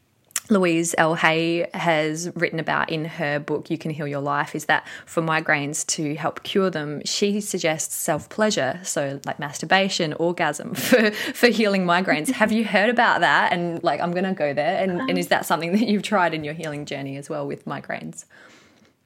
Louise 0.49 0.95
L. 0.97 1.15
Hay 1.15 1.67
has 1.73 2.31
written 2.35 2.59
about 2.59 2.89
in 2.89 3.05
her 3.05 3.39
book, 3.39 3.69
You 3.69 3.77
Can 3.77 3.91
Heal 3.91 4.07
Your 4.07 4.21
Life, 4.21 4.55
is 4.55 4.65
that 4.65 4.87
for 5.05 5.21
migraines 5.21 5.85
to 5.87 6.15
help 6.15 6.43
cure 6.43 6.69
them, 6.69 7.01
she 7.05 7.41
suggests 7.41 7.95
self 7.95 8.29
pleasure, 8.29 8.79
so 8.83 9.19
like 9.25 9.39
masturbation, 9.39 10.13
orgasm 10.13 10.73
for, 10.75 11.11
for 11.11 11.47
healing 11.47 11.85
migraines. 11.85 12.31
Have 12.31 12.51
you 12.51 12.65
heard 12.65 12.89
about 12.89 13.21
that? 13.21 13.51
And 13.51 13.83
like, 13.83 13.99
I'm 13.99 14.11
going 14.11 14.23
to 14.23 14.33
go 14.33 14.53
there. 14.53 14.81
And, 14.81 15.01
and 15.09 15.17
is 15.17 15.27
that 15.27 15.45
something 15.45 15.71
that 15.73 15.87
you've 15.87 16.03
tried 16.03 16.33
in 16.33 16.43
your 16.43 16.53
healing 16.53 16.85
journey 16.85 17.17
as 17.17 17.29
well 17.29 17.47
with 17.47 17.65
migraines? 17.65 18.25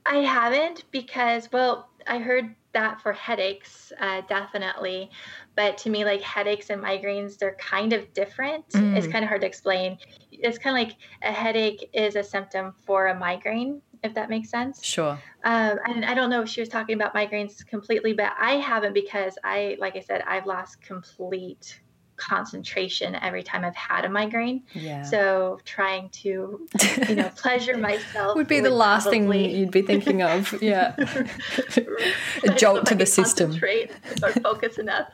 I 0.06 0.17
haven't 0.17 0.86
because, 0.91 1.51
well, 1.51 1.89
I 2.08 2.17
heard 2.19 2.56
that 2.73 3.01
for 3.01 3.13
headaches, 3.13 3.91
uh, 3.99 4.21
definitely. 4.27 5.10
But 5.55 5.77
to 5.79 5.89
me, 5.89 6.05
like 6.05 6.21
headaches 6.21 6.69
and 6.69 6.81
migraines, 6.81 7.37
they're 7.37 7.55
kind 7.55 7.93
of 7.93 8.13
different. 8.13 8.67
Mm. 8.69 8.95
It's 8.95 9.07
kind 9.07 9.23
of 9.23 9.29
hard 9.29 9.41
to 9.41 9.47
explain. 9.47 9.97
It's 10.31 10.57
kind 10.57 10.75
of 10.75 10.87
like 10.87 10.97
a 11.23 11.31
headache 11.31 11.89
is 11.93 12.15
a 12.15 12.23
symptom 12.23 12.73
for 12.85 13.07
a 13.07 13.17
migraine, 13.17 13.81
if 14.03 14.13
that 14.13 14.29
makes 14.29 14.49
sense. 14.49 14.83
Sure. 14.83 15.19
Um, 15.43 15.79
and 15.85 16.05
I 16.05 16.13
don't 16.13 16.29
know 16.29 16.41
if 16.41 16.49
she 16.49 16.61
was 16.61 16.69
talking 16.69 16.95
about 16.95 17.13
migraines 17.13 17.65
completely, 17.65 18.13
but 18.13 18.33
I 18.39 18.53
haven't 18.53 18.93
because 18.93 19.37
I, 19.43 19.77
like 19.79 19.95
I 19.95 20.01
said, 20.01 20.23
I've 20.25 20.45
lost 20.45 20.81
complete 20.81 21.79
concentration 22.21 23.15
every 23.15 23.41
time 23.41 23.65
I've 23.65 23.75
had 23.75 24.05
a 24.05 24.09
migraine. 24.09 24.63
Yeah. 24.73 25.01
So 25.03 25.59
trying 25.65 26.09
to, 26.09 26.67
you 27.09 27.15
know, 27.15 27.29
pleasure 27.35 27.77
myself 27.89 28.35
would 28.35 28.47
be 28.47 28.59
the 28.59 28.69
last 28.69 29.03
probably... 29.03 29.47
thing 29.47 29.55
you'd 29.55 29.71
be 29.71 29.81
thinking 29.81 30.21
of. 30.21 30.61
Yeah. 30.61 30.95
a 32.43 32.53
jolt 32.55 32.85
to 32.87 32.95
the 32.95 33.05
system. 33.05 33.59
Or 34.23 34.29
focus 34.33 34.77
enough. 34.77 35.07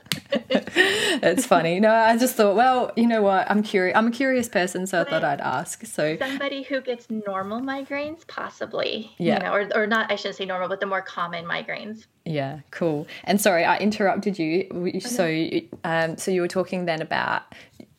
it's 0.50 1.45
funny. 1.45 1.80
No, 1.80 1.91
I 1.91 2.17
just 2.17 2.36
thought, 2.36 2.56
well, 2.56 2.91
you 2.95 3.08
know 3.08 3.21
what? 3.21 3.50
I'm 3.50 3.63
curious. 3.63 3.97
I'm 3.97 4.08
a 4.08 4.12
curious 4.12 4.50
person, 4.50 4.88
so 4.88 5.04
but 5.04 5.08
I 5.08 5.12
thought 5.12 5.23
I'd 5.23 5.41
ask. 5.41 5.86
So 5.86 6.17
somebody 6.17 6.63
who 6.63 6.82
gets 6.82 7.10
normal 7.10 7.62
migraines, 7.62 8.26
possibly. 8.28 9.12
Yeah. 9.17 9.36
You 9.36 9.43
know, 9.43 9.54
or, 9.54 9.84
or 9.84 9.88
not. 9.88 10.12
I 10.12 10.15
shouldn't 10.15 10.36
say 10.36 10.45
normal, 10.45 10.69
but 10.69 10.80
the 10.80 10.86
more 10.86 11.02
common 11.02 11.45
migraines. 11.45 12.06
Yeah, 12.26 12.60
cool. 12.71 13.08
And 13.23 13.39
sorry, 13.39 13.63
I 13.65 13.78
interrupted 13.78 14.38
you. 14.38 15.00
So, 15.00 15.50
um, 15.84 16.17
so 16.17 16.32
you 16.32 16.41
were 16.41 16.47
talking 16.47 16.86
then 16.86 17.02
about 17.02 17.43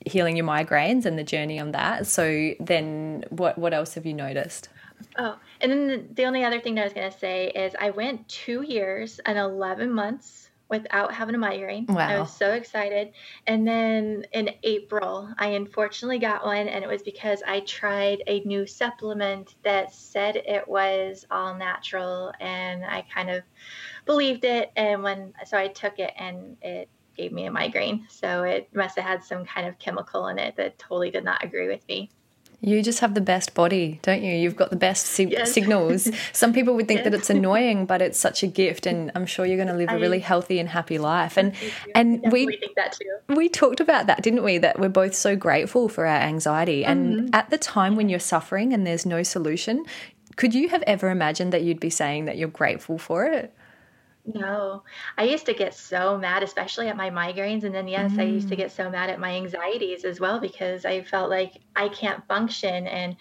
healing 0.07 0.37
your 0.37 0.46
migraines 0.46 1.05
and 1.05 1.18
the 1.18 1.24
journey 1.24 1.59
on 1.59 1.72
that. 1.72 2.07
So 2.07 2.53
then, 2.61 3.24
what 3.31 3.59
what 3.59 3.74
else 3.74 3.94
have 3.94 4.07
you 4.07 4.14
noticed? 4.14 4.68
Oh, 5.16 5.37
and 5.61 5.72
then 5.72 5.87
the, 5.87 6.05
the 6.14 6.24
only 6.24 6.44
other 6.44 6.61
thing 6.61 6.74
that 6.77 6.83
I 6.83 6.85
was 6.85 6.92
going 6.92 7.11
to 7.11 7.18
say 7.18 7.48
is 7.48 7.74
I 7.81 7.90
went 7.90 8.29
two 8.29 8.62
years 8.62 9.20
and 9.27 9.38
eleven 9.38 9.92
months 9.92 10.38
without 10.68 11.12
having 11.12 11.35
a 11.35 11.38
migraine. 11.38 11.87
Wow. 11.88 11.98
I 11.98 12.18
was 12.18 12.35
so 12.35 12.52
excited. 12.52 13.12
And 13.46 13.66
then 13.66 14.26
in 14.33 14.50
April, 14.62 15.33
I 15.38 15.48
unfortunately 15.48 16.18
got 16.18 16.44
one, 16.44 16.68
and 16.68 16.85
it 16.85 16.88
was 16.88 17.02
because 17.02 17.42
I 17.46 17.61
tried 17.61 18.22
a 18.26 18.40
new 18.40 18.66
supplement 18.66 19.54
that 19.62 19.92
said 19.92 20.37
it 20.37 20.66
was 20.68 21.24
all 21.31 21.54
natural, 21.54 22.33
and 22.40 22.85
I 22.85 23.04
kind 23.12 23.31
of 23.31 23.42
believed 24.04 24.44
it. 24.44 24.70
And 24.76 25.02
when, 25.02 25.33
so 25.46 25.57
I 25.57 25.68
took 25.68 25.98
it, 25.98 26.12
and 26.18 26.57
it 26.62 26.88
gave 27.16 27.33
me 27.33 27.46
a 27.46 27.50
migraine. 27.50 28.07
So 28.09 28.44
it 28.44 28.68
must 28.74 28.96
have 28.96 29.04
had 29.04 29.24
some 29.24 29.44
kind 29.44 29.66
of 29.66 29.78
chemical 29.78 30.28
in 30.28 30.38
it 30.38 30.57
that 30.57 30.78
totally 30.78 31.11
did 31.11 31.24
not 31.24 31.42
agree 31.42 31.68
with 31.68 31.87
me. 31.88 32.11
You 32.61 32.83
just 32.83 32.99
have 33.01 33.14
the 33.14 33.21
best 33.21 33.55
body, 33.55 34.01
don't 34.03 34.21
you? 34.21 34.35
You've 34.35 34.57
got 34.57 34.71
the 34.71 34.77
best 34.77 35.07
si- 35.07 35.27
yes. 35.27 35.53
signals. 35.55 36.09
Some 36.33 36.53
people 36.53 36.75
would 36.75 36.88
think 36.88 36.99
yes. 36.99 37.05
that 37.05 37.14
it's 37.14 37.31
annoying, 37.31 37.87
but 37.87 38.03
it's 38.03 38.18
such 38.18 38.42
a 38.42 38.49
gift, 38.49 38.85
and 38.85 39.12
I'm 39.14 39.27
sure 39.27 39.47
you're 39.47 39.57
going 39.57 39.68
to 39.68 39.75
live 39.75 39.90
a 39.90 39.99
really 39.99 40.18
healthy 40.18 40.59
and 40.59 40.68
happy 40.68 40.99
life. 40.99 41.37
And 41.37 41.55
and 41.94 42.21
we 42.33 42.47
think 42.47 42.75
that 42.75 42.92
too. 42.92 43.35
We 43.35 43.49
talked 43.49 43.79
about 43.79 44.07
that, 44.09 44.23
didn't 44.23 44.42
we? 44.42 44.59
That 44.59 44.81
we're 44.81 44.88
both 44.88 45.14
so 45.14 45.37
grateful 45.37 45.88
for 45.88 46.05
our 46.05 46.18
anxiety. 46.21 46.85
And 46.85 47.14
mm-hmm. 47.14 47.35
at 47.35 47.51
the 47.51 47.59
time 47.59 47.94
when 47.94 48.09
you're 48.09 48.18
suffering 48.18 48.73
and 48.73 48.85
there's 48.85 49.07
no 49.07 49.23
solution, 49.23 49.85
could 50.35 50.53
you 50.53 50.68
have 50.71 50.83
ever 50.83 51.11
imagined 51.11 51.53
that 51.53 51.62
you'd 51.62 51.81
be 51.81 51.90
saying 51.90 52.25
that 52.25 52.38
you're 52.38 52.49
grateful 52.49 52.99
for 52.99 53.27
it? 53.27 53.55
No, 54.35 54.83
I 55.17 55.23
used 55.23 55.47
to 55.47 55.55
get 55.55 55.73
so 55.73 56.19
mad, 56.19 56.43
especially 56.43 56.88
at 56.88 56.99
my 56.99 57.09
migraines. 57.09 57.64
And 57.64 57.75
then, 57.75 57.88
yes, 57.88 58.12
I 58.19 58.25
used 58.25 58.49
to 58.49 58.55
mm. 58.55 58.59
get 58.59 58.71
so 58.71 58.91
mad 58.91 59.09
at 59.09 59.19
my 59.19 59.35
anxieties 59.35 60.05
as 60.05 60.21
well 60.21 60.38
because 60.38 60.85
I 60.85 61.01
felt 61.01 61.31
like 61.31 61.62
I 61.75 61.88
can't 61.88 62.27
function. 62.29 62.87
And 62.87 63.17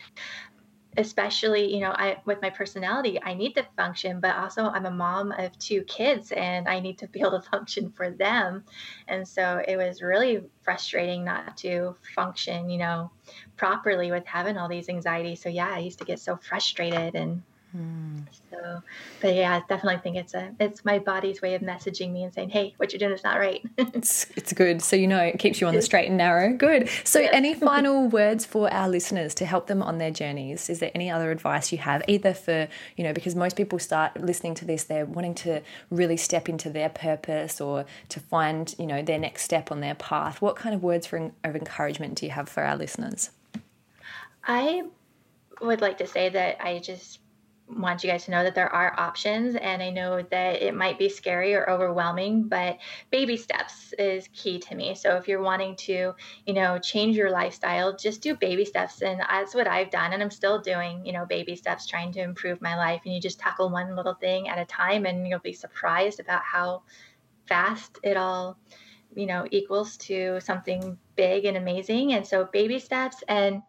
especially, 0.98 1.74
you 1.74 1.80
know, 1.80 1.91
I 1.91 2.17
with 2.26 2.41
my 2.41 2.50
personality, 2.50 3.22
I 3.24 3.36
need 3.36 3.54
to 3.54 3.65
function, 3.78 4.20
but 4.20 4.36
also 4.36 4.65
I'm 4.65 4.86
a 4.86 4.91
mom 4.91 5.32
of 5.32 5.58
two 5.60 5.84
kids 5.84 6.34
and 6.34 6.67
I 6.67 6.82
need 6.82 6.98
to 6.98 7.08
be 7.08 7.22
able 7.22 7.39
to 7.39 7.41
function 7.41 7.89
for 7.91 8.10
them. 8.10 8.65
And 9.08 9.26
so 9.26 9.63
it 9.65 9.78
was 9.78 10.02
really 10.02 10.43
frustrating 10.62 11.24
not 11.24 11.56
to 11.58 11.96
function, 12.15 12.70
you 12.70 12.80
know, 12.80 13.12
properly 13.56 14.12
with 14.12 14.26
having 14.26 14.58
all 14.58 14.67
these 14.67 14.89
anxieties. 14.89 15.41
So, 15.41 15.48
yeah, 15.48 15.70
I 15.70 15.80
used 15.80 16.00
to 16.00 16.06
get 16.06 16.20
so 16.20 16.36
frustrated 16.36 17.15
and 17.15 17.43
So, 17.73 18.82
but 19.21 19.36
yeah, 19.36 19.56
I 19.56 19.60
definitely 19.67 19.99
think 20.01 20.15
it's 20.15 20.34
a 20.34 20.51
it's 20.60 20.86
my 20.86 20.99
body's 20.99 21.41
way 21.41 21.53
of 21.53 21.62
messaging 21.62 22.12
me 22.12 22.23
and 22.23 22.34
saying, 22.34 22.49
"Hey, 22.49 22.73
what 22.77 22.91
you're 22.91 22.99
doing 22.99 23.12
is 23.12 23.23
not 23.23 23.38
right." 23.38 23.62
it's 23.77 24.25
it's 24.36 24.53
good. 24.53 24.82
So 24.82 24.95
you 24.95 25.08
know, 25.08 25.19
it 25.19 25.38
keeps 25.38 25.60
you 25.60 25.67
on 25.67 25.75
the 25.75 25.82
straight 25.82 26.08
and 26.08 26.17
narrow. 26.17 26.53
Good. 26.53 26.89
So, 27.03 27.19
yes. 27.19 27.32
any 27.34 27.53
final 27.69 28.08
words 28.08 28.45
for 28.45 28.71
our 28.73 28.88
listeners 28.88 29.36
to 29.36 29.45
help 29.45 29.67
them 29.67 29.84
on 29.84 29.97
their 29.97 30.12
journeys? 30.12 30.69
Is 30.69 30.80
there 30.80 30.91
any 30.95 31.12
other 31.12 31.30
advice 31.30 31.71
you 31.71 31.77
have, 31.80 32.03
either 32.08 32.34
for 32.34 32.67
you 32.95 33.03
know, 33.03 33.13
because 33.13 33.36
most 33.36 33.58
people 33.58 33.80
start 33.80 34.19
listening 34.19 34.56
to 34.56 34.65
this, 34.65 34.86
they're 34.86 35.06
wanting 35.06 35.36
to 35.36 35.62
really 35.91 36.17
step 36.17 36.47
into 36.47 36.69
their 36.69 36.89
purpose 36.89 37.60
or 37.60 37.86
to 38.10 38.19
find 38.19 38.73
you 38.80 38.88
know 38.88 39.01
their 39.01 39.19
next 39.19 39.43
step 39.43 39.71
on 39.71 39.82
their 39.82 39.95
path. 39.95 40.41
What 40.41 40.56
kind 40.56 40.73
of 40.73 40.84
words 40.84 41.06
for, 41.06 41.32
of 41.43 41.56
encouragement 41.56 42.15
do 42.15 42.25
you 42.25 42.32
have 42.32 42.47
for 42.47 42.63
our 42.63 42.77
listeners? 42.77 43.32
I 44.45 44.84
would 45.62 45.82
like 45.82 45.97
to 45.97 46.08
say 46.08 46.30
that 46.30 46.63
I 46.63 46.80
just 46.80 47.19
want 47.67 48.03
you 48.03 48.10
guys 48.10 48.25
to 48.25 48.32
know 48.32 48.43
that 48.43 48.56
there 48.56 48.73
are 48.73 48.97
options 48.97 49.56
and 49.56 49.82
i 49.84 49.89
know 49.89 50.21
that 50.32 50.62
it 50.62 50.73
might 50.73 50.97
be 50.97 51.10
scary 51.10 51.53
or 51.53 51.69
overwhelming 51.69 52.43
but 52.43 52.77
baby 53.12 53.36
steps 53.36 53.93
is 53.99 54.30
key 54.34 54.58
to 54.60 54.75
me. 54.75 54.95
So 54.95 55.15
if 55.17 55.27
you're 55.27 55.41
wanting 55.41 55.75
to 55.77 56.13
you 56.45 56.53
know 56.53 56.80
change 56.80 57.17
your 57.17 57.30
lifestyle 57.30 57.95
just 57.95 58.21
do 58.21 58.36
baby 58.36 58.63
steps 58.63 59.01
and 59.01 59.19
that's 59.19 59.53
what 59.53 59.67
i've 59.67 59.89
done 59.89 60.13
and 60.13 60.23
i'm 60.23 60.32
still 60.32 60.60
doing 60.60 61.06
you 61.06 61.12
know 61.12 61.25
baby 61.25 61.56
steps 61.56 61.86
trying 61.86 62.12
to 62.13 62.21
improve 62.21 62.62
my 62.62 62.75
life 62.77 63.01
and 63.06 63.13
you 63.13 63.19
just 63.19 63.39
tackle 63.39 63.69
one 63.69 63.95
little 63.95 64.15
thing 64.15 64.47
at 64.47 64.60
a 64.60 64.65
time 64.65 65.06
and 65.06 65.27
you'll 65.27 65.39
be 65.39 65.53
surprised 65.53 66.19
about 66.19 66.43
how 66.43 66.84
fast 67.47 67.99
it 68.03 68.17
all 68.17 68.58
you 69.15 69.25
know 69.25 69.45
equals 69.51 69.97
to 69.97 70.39
something 70.39 70.97
big 71.15 71.45
and 71.45 71.58
amazing. 71.58 72.13
And 72.13 72.25
so 72.25 72.45
baby 72.45 72.80
steps 72.80 73.23
and 73.27 73.62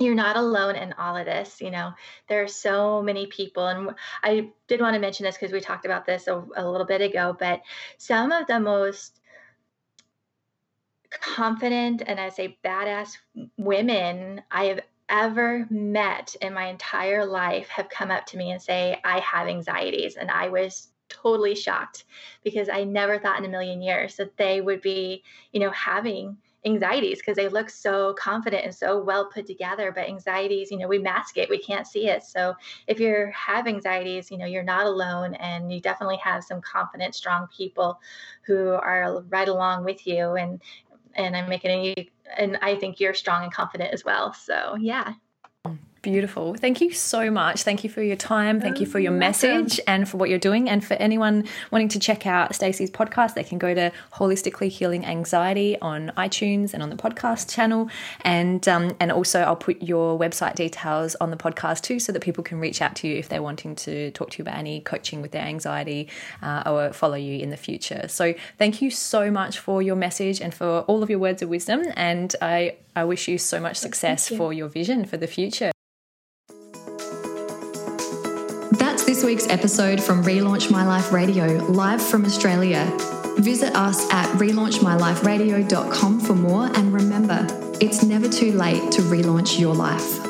you're 0.00 0.14
not 0.14 0.36
alone 0.36 0.76
in 0.76 0.94
all 0.94 1.16
of 1.16 1.26
this. 1.26 1.60
You 1.60 1.70
know, 1.70 1.92
there 2.28 2.42
are 2.42 2.48
so 2.48 3.02
many 3.02 3.26
people, 3.26 3.66
and 3.66 3.90
I 4.22 4.50
did 4.66 4.80
want 4.80 4.94
to 4.94 5.00
mention 5.00 5.24
this 5.24 5.36
because 5.36 5.52
we 5.52 5.60
talked 5.60 5.84
about 5.84 6.06
this 6.06 6.26
a, 6.26 6.42
a, 6.56 6.68
little 6.68 6.86
bit 6.86 7.02
ago, 7.02 7.36
but 7.38 7.60
some 7.98 8.32
of 8.32 8.46
the 8.46 8.58
most 8.58 9.20
confident 11.10 12.02
and 12.06 12.18
I 12.18 12.30
say 12.30 12.56
badass 12.64 13.16
women 13.58 14.42
I 14.50 14.64
have 14.66 14.80
ever 15.08 15.66
met 15.68 16.34
in 16.40 16.54
my 16.54 16.66
entire 16.66 17.26
life 17.26 17.68
have 17.68 17.90
come 17.90 18.10
up 18.10 18.24
to 18.26 18.36
me 18.36 18.52
and 18.52 18.62
say, 18.62 19.00
I 19.04 19.18
have 19.20 19.48
anxieties. 19.48 20.16
And 20.16 20.30
I 20.30 20.48
was 20.48 20.88
totally 21.08 21.56
shocked 21.56 22.04
because 22.44 22.68
I 22.68 22.84
never 22.84 23.18
thought 23.18 23.38
in 23.38 23.44
a 23.44 23.48
million 23.48 23.82
years 23.82 24.16
that 24.16 24.36
they 24.36 24.60
would 24.60 24.80
be, 24.80 25.24
you 25.52 25.60
know, 25.60 25.70
having 25.70 26.38
anxieties 26.66 27.18
because 27.18 27.36
they 27.36 27.48
look 27.48 27.70
so 27.70 28.12
confident 28.14 28.64
and 28.64 28.74
so 28.74 29.02
well 29.02 29.26
put 29.26 29.46
together 29.46 29.92
but 29.92 30.06
anxieties 30.06 30.70
you 30.70 30.76
know 30.76 30.86
we 30.86 30.98
mask 30.98 31.38
it 31.38 31.48
we 31.48 31.58
can't 31.58 31.86
see 31.86 32.06
it. 32.08 32.22
So 32.22 32.54
if 32.86 33.00
you 33.00 33.30
have 33.34 33.66
anxieties 33.66 34.30
you 34.30 34.36
know 34.38 34.46
you're 34.46 34.62
not 34.62 34.86
alone 34.86 35.34
and 35.34 35.72
you 35.72 35.80
definitely 35.80 36.18
have 36.18 36.44
some 36.44 36.60
confident 36.60 37.14
strong 37.14 37.46
people 37.56 38.00
who 38.42 38.70
are 38.70 39.22
right 39.28 39.48
along 39.48 39.84
with 39.84 40.06
you 40.06 40.34
and 40.34 40.60
and 41.14 41.36
i'm 41.36 41.48
making 41.48 41.70
a 41.70 42.10
and 42.36 42.58
i 42.62 42.76
think 42.76 43.00
you're 43.00 43.14
strong 43.14 43.44
and 43.44 43.52
confident 43.52 43.92
as 43.92 44.04
well. 44.04 44.32
So 44.32 44.76
yeah 44.78 45.14
Beautiful. 46.02 46.54
Thank 46.54 46.80
you 46.80 46.92
so 46.92 47.30
much. 47.30 47.62
Thank 47.62 47.84
you 47.84 47.90
for 47.90 48.02
your 48.02 48.16
time. 48.16 48.58
Thank 48.58 48.80
you 48.80 48.86
for 48.86 48.98
your 48.98 49.12
message 49.12 49.78
and 49.86 50.08
for 50.08 50.16
what 50.16 50.30
you're 50.30 50.38
doing. 50.38 50.70
And 50.70 50.82
for 50.82 50.94
anyone 50.94 51.44
wanting 51.70 51.88
to 51.88 51.98
check 51.98 52.26
out 52.26 52.54
Stacey's 52.54 52.90
podcast, 52.90 53.34
they 53.34 53.44
can 53.44 53.58
go 53.58 53.74
to 53.74 53.92
Holistically 54.14 54.70
Healing 54.70 55.04
Anxiety 55.04 55.78
on 55.82 56.10
iTunes 56.16 56.72
and 56.72 56.82
on 56.82 56.88
the 56.88 56.96
podcast 56.96 57.52
channel. 57.52 57.90
And 58.22 58.66
um, 58.66 58.96
and 58.98 59.12
also 59.12 59.40
I'll 59.40 59.56
put 59.56 59.82
your 59.82 60.18
website 60.18 60.54
details 60.54 61.16
on 61.16 61.30
the 61.30 61.36
podcast 61.36 61.82
too, 61.82 62.00
so 62.00 62.12
that 62.12 62.22
people 62.22 62.42
can 62.42 62.60
reach 62.60 62.80
out 62.80 62.96
to 62.96 63.08
you 63.08 63.16
if 63.16 63.28
they're 63.28 63.42
wanting 63.42 63.76
to 63.76 64.10
talk 64.12 64.30
to 64.30 64.38
you 64.38 64.42
about 64.42 64.56
any 64.56 64.80
coaching 64.80 65.20
with 65.20 65.32
their 65.32 65.44
anxiety 65.44 66.08
uh, 66.40 66.62
or 66.64 66.94
follow 66.94 67.16
you 67.16 67.40
in 67.40 67.50
the 67.50 67.58
future. 67.58 68.06
So 68.08 68.32
thank 68.56 68.80
you 68.80 68.90
so 68.90 69.30
much 69.30 69.58
for 69.58 69.82
your 69.82 69.96
message 69.96 70.40
and 70.40 70.54
for 70.54 70.80
all 70.82 71.02
of 71.02 71.10
your 71.10 71.18
words 71.18 71.42
of 71.42 71.50
wisdom. 71.50 71.82
And 71.94 72.34
I 72.40 72.76
I 72.96 73.04
wish 73.04 73.28
you 73.28 73.36
so 73.36 73.60
much 73.60 73.76
success 73.76 74.28
for 74.28 74.54
your 74.54 74.68
vision 74.68 75.04
for 75.04 75.18
the 75.18 75.26
future. 75.26 75.72
This 79.10 79.24
week's 79.24 79.48
episode 79.48 80.00
from 80.00 80.22
Relaunch 80.22 80.70
My 80.70 80.86
Life 80.86 81.10
Radio, 81.10 81.46
live 81.64 82.00
from 82.00 82.24
Australia. 82.24 82.88
Visit 83.38 83.74
us 83.74 84.08
at 84.12 84.28
relaunchmyliferadio.com 84.38 86.20
for 86.20 86.34
more, 86.36 86.66
and 86.76 86.92
remember, 86.94 87.44
it's 87.80 88.04
never 88.04 88.28
too 88.28 88.52
late 88.52 88.92
to 88.92 89.02
relaunch 89.02 89.58
your 89.58 89.74
life. 89.74 90.29